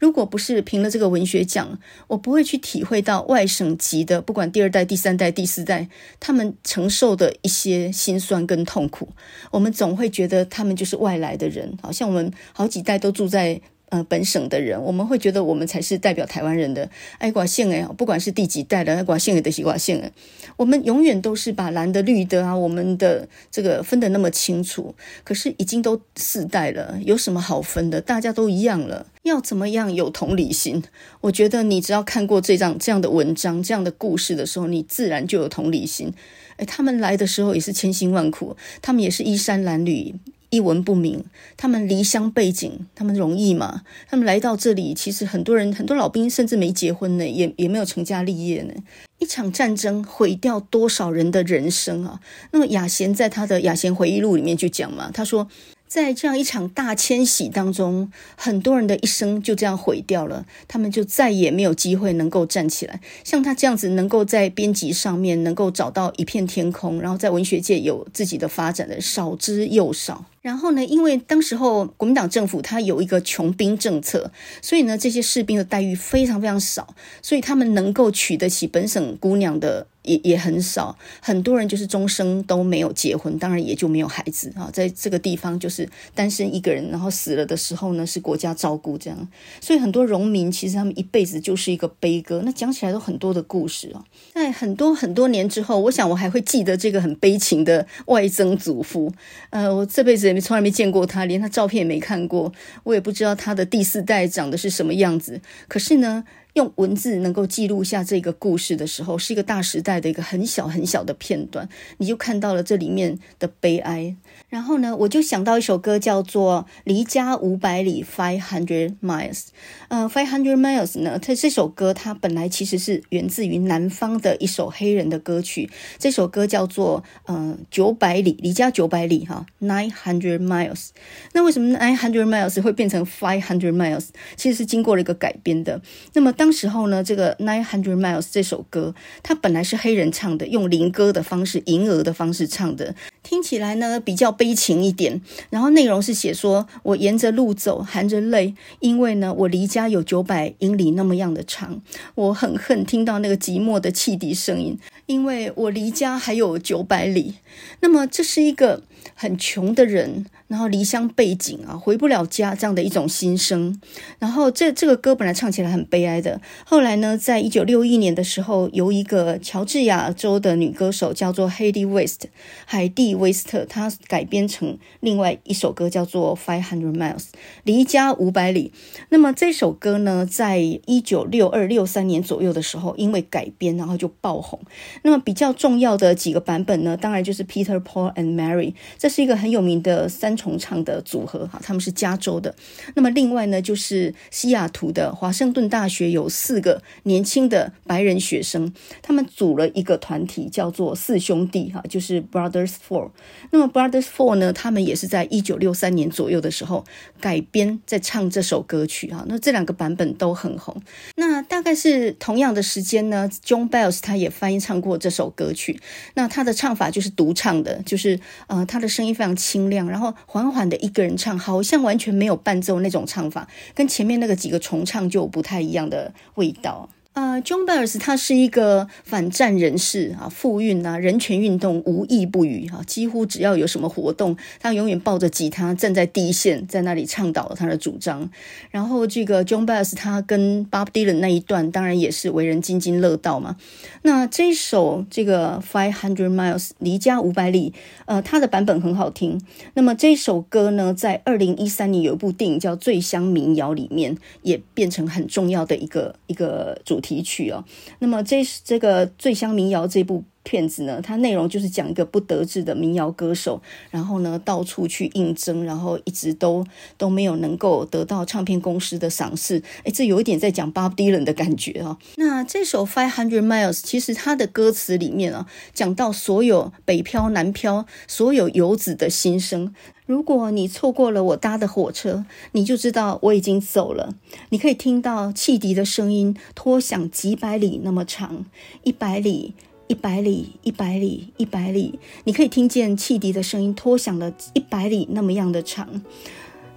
[0.00, 1.78] 如果不是凭了这个文学奖，
[2.08, 9.10] 我不会去体会到外省籍的，不管第二代、第三代、第四代，他们承受的一些辛酸跟痛苦。
[9.52, 13.60] 我们总会觉得他们就是外来的人，好像我们好几代都住在。
[13.92, 16.88] 呃，本省的人，我们会觉得我们才是代表台湾人的。
[17.18, 20.10] 爱寡姓哎，不管是第几代的爱寡姓的是寡姓哎，
[20.56, 24.94] 我们永远都是把蓝的绿的啊，我们的这个分得那么清楚。
[25.22, 28.00] 可是已经都四代了，有什么好分的？
[28.00, 29.08] 大家都一样了。
[29.24, 30.82] 要怎么样有同理心？
[31.20, 36.10] 我觉得你只要看过这张这样的文章、这样的故事的时候，你自然就有同理心。
[36.56, 40.14] 哎，他们来的时候也是千辛万苦，他们也是衣衫褴褛。
[40.52, 41.24] 一文不名，
[41.56, 43.82] 他们离乡背井，他们容易吗？
[44.08, 48.74] 他们来到这里，其实很多人，很多老兵甚至没结婚呢，也也没有成家立业呢。
[49.18, 52.20] 一场战争毁掉多少人的人生啊！
[52.50, 55.48] 那么亚贤在他的《亚贤回忆录》里面就讲嘛，他说。
[55.88, 62.98] 在这样一场大迁徙当中，很多人的一生就这样毁掉了，他们就再也没有机会能够站起来。
[63.22, 70.24] 像他这样子，能够在编辑上面能够找到一片天空，然后在文学界有自己的发展的，少之又少。
[70.42, 79.86] 然后呢，因为当时候国民党政府他有一个穷兵政策，所以呢，这些士兵的待遇非常非常少，所以他们能够娶得起本省姑娘的。
[80.02, 84.68] 也也很少，很多人就是终生都没有结婚，当然也就没有孩子啊。
[84.72, 89.28] 在这个地方就是单身一个人，然后死了的时候呢，是国家照顾这样。
[89.60, 94.04] 所以很多农民其实他们一辈子就是一个悲歌，那讲起来都很多的故事啊。
[94.34, 99.12] 在很多很多年之后，我想我还会记得这个很悲情的外曾祖父。
[99.50, 102.52] 呃，我这辈子也从来没见过他，连他照片也没看过，
[102.84, 105.40] 我也不知道他的第四代长得是什么样子。
[105.68, 106.24] 可是呢，
[106.54, 114.16] 用文字能够记录下这个故事的时候，是一个大时代的一个很小很小的片段，你就看到了这里面的悲哀。
[114.48, 119.46] 然后呢，我就想到一首歌，叫做《离家五百里》（Five Hundred Miles）。
[119.88, 125.70] 呃，《Five Hundred Miles》呢，它这首歌它本来其实是源自于南方的一首黑人的歌曲。
[125.98, 130.88] 这首歌叫做“呃九百里”，离家九百里哈，Nine Hundred Miles。
[131.32, 134.08] 那为什么 Nine Hundred Miles 会变成 Five Hundred Miles？
[134.36, 135.80] 其实是经过了一个改编的。
[136.12, 142.96] 那么当时候呢，这个 Nine Hundred Miles 这首歌，它本来是黑人唱的，用灵歌的方式、吟儿的方式唱的。
[143.22, 145.20] 听起来呢比较悲情一点，
[145.50, 151.80] 然后内容是写说，我沿着路走，含着泪，因为呢我离家有九百英里那么样的长，
[152.16, 154.76] 我很恨听到那个寂寞的汽笛声音，
[155.12, 157.34] 因为我离家还有九百里。
[157.80, 158.82] 那么这是一个
[159.14, 160.26] 很穷的人。
[160.48, 163.80] 然后离乡背景啊，回不了家这样的一种心声。
[164.18, 172.26] 然后这这个歌本来唱起来很悲哀的，后来呢，在一九六一年的时候，由一个乔治亚州的女歌手叫做 Heidi West
[172.66, 177.28] 海蒂威斯特，她改编成另外一首歌叫做 Five Hundred Miles
[177.64, 178.74] 离家五百里。
[179.08, 184.60] 那么这首歌呢，在一九六二六三年左右的时候，因为改编，然后就爆红。
[185.02, 192.54] 那么比较重要的几个版本呢，当然就是 Peter Paul and Mary 这是一个很有名的三重唱的组合哈，他们是加州的。
[192.94, 203.10] 那么另外呢，就是西雅图的华盛顿大学有四个年轻的白人学生，他们组了一个团体，叫做四兄弟哈，就是 Brothers Four。
[203.50, 206.84] 那么 Brothers Four 呢，他们也是在一九六三年左右的时候
[207.20, 209.24] 改编在唱这首歌曲哈。
[209.26, 210.80] 那这两个版本都很红。
[211.16, 215.80] 那大概是同样的时间呢，John Baez 他也翻译唱过这首歌曲。
[216.12, 226.90] 那他的唱法就是独唱的，就是呃，他的声音非常清亮，然后缓缓的一个人唱，好像完全没有伴奏那种唱法，跟前面那个几个重唱就不太一样的味道。
[227.14, 238.30] 呃，Joan Baez 他是一个反战人士啊，妇运啊，人权运动无一不语啊，几乎只要有什么活动，他永远抱着吉他站在第一线，在那里倡导他的主张。
[238.70, 243.56] 然后这个 Joan Baez 他跟 Bob Dylan 那一段，当然也是为人津津乐道嘛。
[244.00, 247.74] 那这一首这个 Five Hundred Miles 离家五百里，
[248.06, 249.38] 呃，他的版本很好听。
[249.74, 257.01] 那么这首歌呢，在二零一三年有一部电影叫《醉乡民谣》里面，也变成很重要的一个一个主。
[257.02, 257.62] 提取哦，
[257.98, 266.64] 那么这是这个《醉乡民谣》这部片子呢，它内容就是讲一个不得志的民谣歌手，然后呢到处去应征，然后一直都
[266.98, 269.62] 都没有能够得到唱片公司的赏识。
[269.84, 271.96] 哎，这有一点在讲 Bob Dylan 的感觉哦。
[272.16, 279.74] 那这首《Five Hundred Miles》其实它的歌词里面啊，讲到所有北漂南漂，所有游子的心声。
[280.04, 284.14] 如果你错过了我搭的火车，你就知道我已经走了。
[284.50, 288.44] 你可以听到汽笛的声音拖响几百里那么长，
[288.82, 289.54] 一百里。
[289.92, 296.00] 一百里，一百里，一百里，你可以听见汽笛的声音拖响了一百里那么样的长。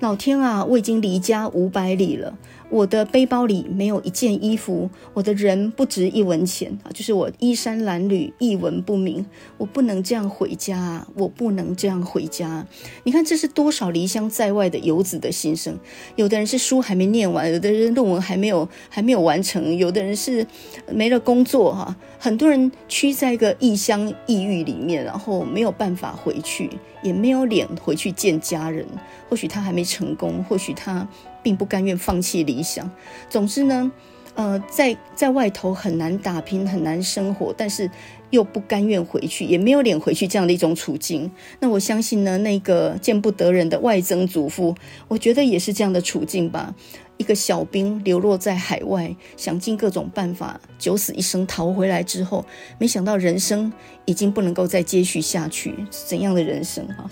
[0.01, 2.37] 老天啊，我已经离家五百里了。
[2.69, 6.91] 我的背包里没有一件衣服，我的人不值一文钱啊！
[6.91, 9.25] 就是我衣衫褴褛，一文不名。
[9.57, 12.65] 我不能这样回家，我不能这样回家。
[13.03, 15.77] 你看，这是多少离乡在外的游子的心声。
[16.15, 20.45] 有的人是书还没念完，有的人论文还没有还没有完成，有的人是
[20.91, 21.95] 没了工作哈。
[22.19, 26.69] 很多人屈在一个异乡异域里面，然后没有办法回去，
[27.03, 28.85] 也没有脸回去见家人。
[29.29, 31.07] 或许他还没成功，或许他。
[31.45, 32.89] 并不甘愿放弃理想。
[33.29, 33.91] 总之呢，
[34.33, 37.87] 呃，在在外头很难打拼，很难生活，但是
[38.31, 41.29] 又不甘愿回去，也没有脸回去这样的一种处境。
[41.59, 44.75] 那我相信呢，那个见不得人的外曾祖父，
[45.07, 46.73] 我觉得也是这样的处境吧。
[47.17, 52.43] 一个小兵流落在海外，想尽各种办法九死一生逃回来之后，
[52.79, 53.71] 没想到人生
[54.05, 57.07] 已经不能够再接续下去，怎样的人生啊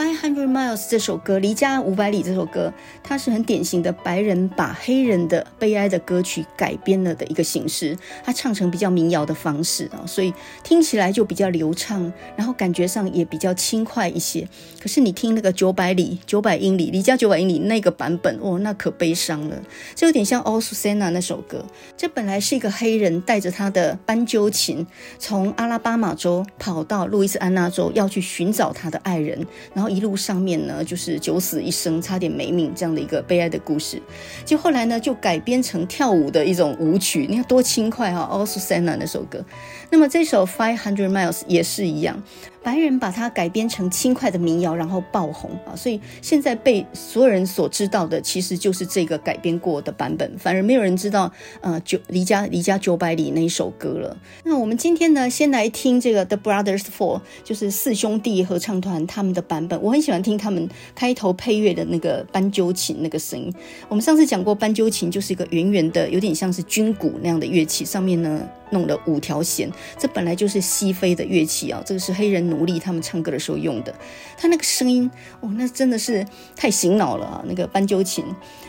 [0.00, 2.72] ？Five Hundred Miles 这首歌，离家五百里这首歌，
[3.02, 7.94] 它是很典型的白人把黑人的悲哀的歌曲改编了的一个形式，
[8.24, 10.32] 它唱成比较民谣的方式啊，所以
[10.64, 14.48] 听起来就比较流畅，然后感觉上也比较轻快一些。
[14.80, 19.62] 可是你听那个九百里、九百英里，离家九百英里那个版本，哦，那可悲伤了，
[19.94, 21.62] 这有点像 All Susanna 那首歌。
[21.98, 24.86] 这本来是一个黑人带着他的斑鸠琴，
[25.18, 29.89] 从阿拉巴马州跑到路易斯安那州，要去寻找他的爱人，然后。
[29.90, 34.00] 一路上面呢，就是九死一生，差点没命这样的一个悲哀的故事。
[34.44, 39.44] 就后来呢，就改编成跳舞的一种舞曲，你看多轻快哈！All Susanna 那首歌，
[39.90, 42.22] 那么这首 Five Hundred Miles 也是一样。
[42.62, 45.74] 白人把它改编成轻快的民谣，然后爆红啊！
[45.74, 51.32] 所以现在被所有人所知道的，其实就是这个改编过的版本，反而没有人知道
[51.62, 54.16] 呃，九离家离家九百里那一首歌了。
[54.44, 59.80] 那我们今天呢，先来听这个 The Brothers Four，就是四兄弟合唱团他们的版本。
[59.80, 63.52] 我很喜欢听他们开头配乐的那个斑鸠琴那个声音。
[63.88, 68.46] 我们上次讲过，斑鸠琴就是一个圆圆的，有点像是军鼓那样的乐器，上面呢。
[68.72, 73.94] 弄了五条弦，这本来就是西非的乐器啊，这个是黑人奴隶他们唱歌的时候用的。
[74.36, 76.26] 他那个声音，哦，那真的是
[76.56, 77.44] 太醒脑了啊！
[77.46, 78.24] 那个斑鸠琴，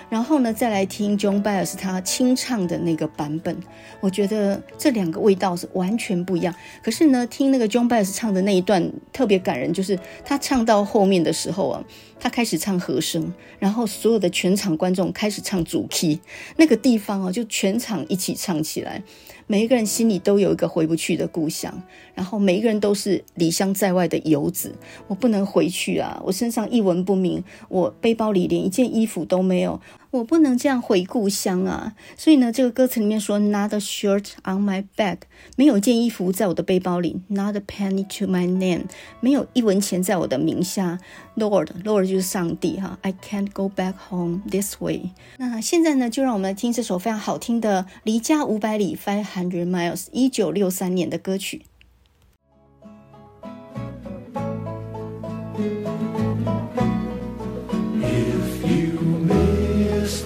[0.09, 3.57] 然后呢，再来听 Joan Baez 他清唱的那个版本，
[3.99, 6.53] 我觉得这两个味道是完全不一样。
[6.83, 11.83] 可是呢，听那个 Joan Baez 唱的那一段特别感人，就是他唱到后面的时候啊，
[12.19, 16.19] 他开始唱和声，然后所有的全场观众开始唱主 key，
[16.57, 19.01] 那个地方啊，就全场一起唱起来。
[19.47, 21.83] 每一个人心里都有一个回不去的故乡，
[22.21, 24.75] 然后每一个人都是离乡在外的游子。
[25.07, 26.21] 我不能回去啊！
[26.23, 29.81] 我身上一文不名，我背包里连一件衣服都没有。
[30.11, 31.95] 我不能这样回故乡啊！
[32.15, 35.19] 所以呢，这个歌词里面说，Not a shirt on my back，
[35.55, 38.83] 没有一件衣服在我的背包里；Not a penny to my name，
[39.19, 40.99] 没有一文钱在我的名下
[41.37, 45.09] ；Lord，Lord 就是上帝哈，I can't go back home this way。
[45.37, 51.61] 那现在呢，就让我们来听这首非常好听的《离家五百里》（Five Hundred Miles），一九六三年的歌曲。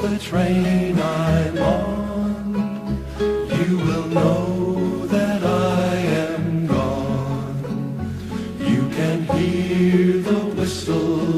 [0.08, 8.16] the train I'm on, you will know that I am gone.
[8.60, 11.35] You can hear the whistle.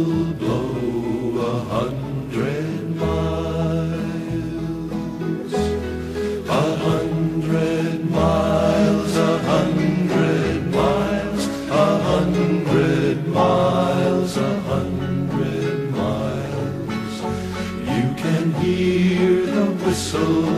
[20.08, 20.57] so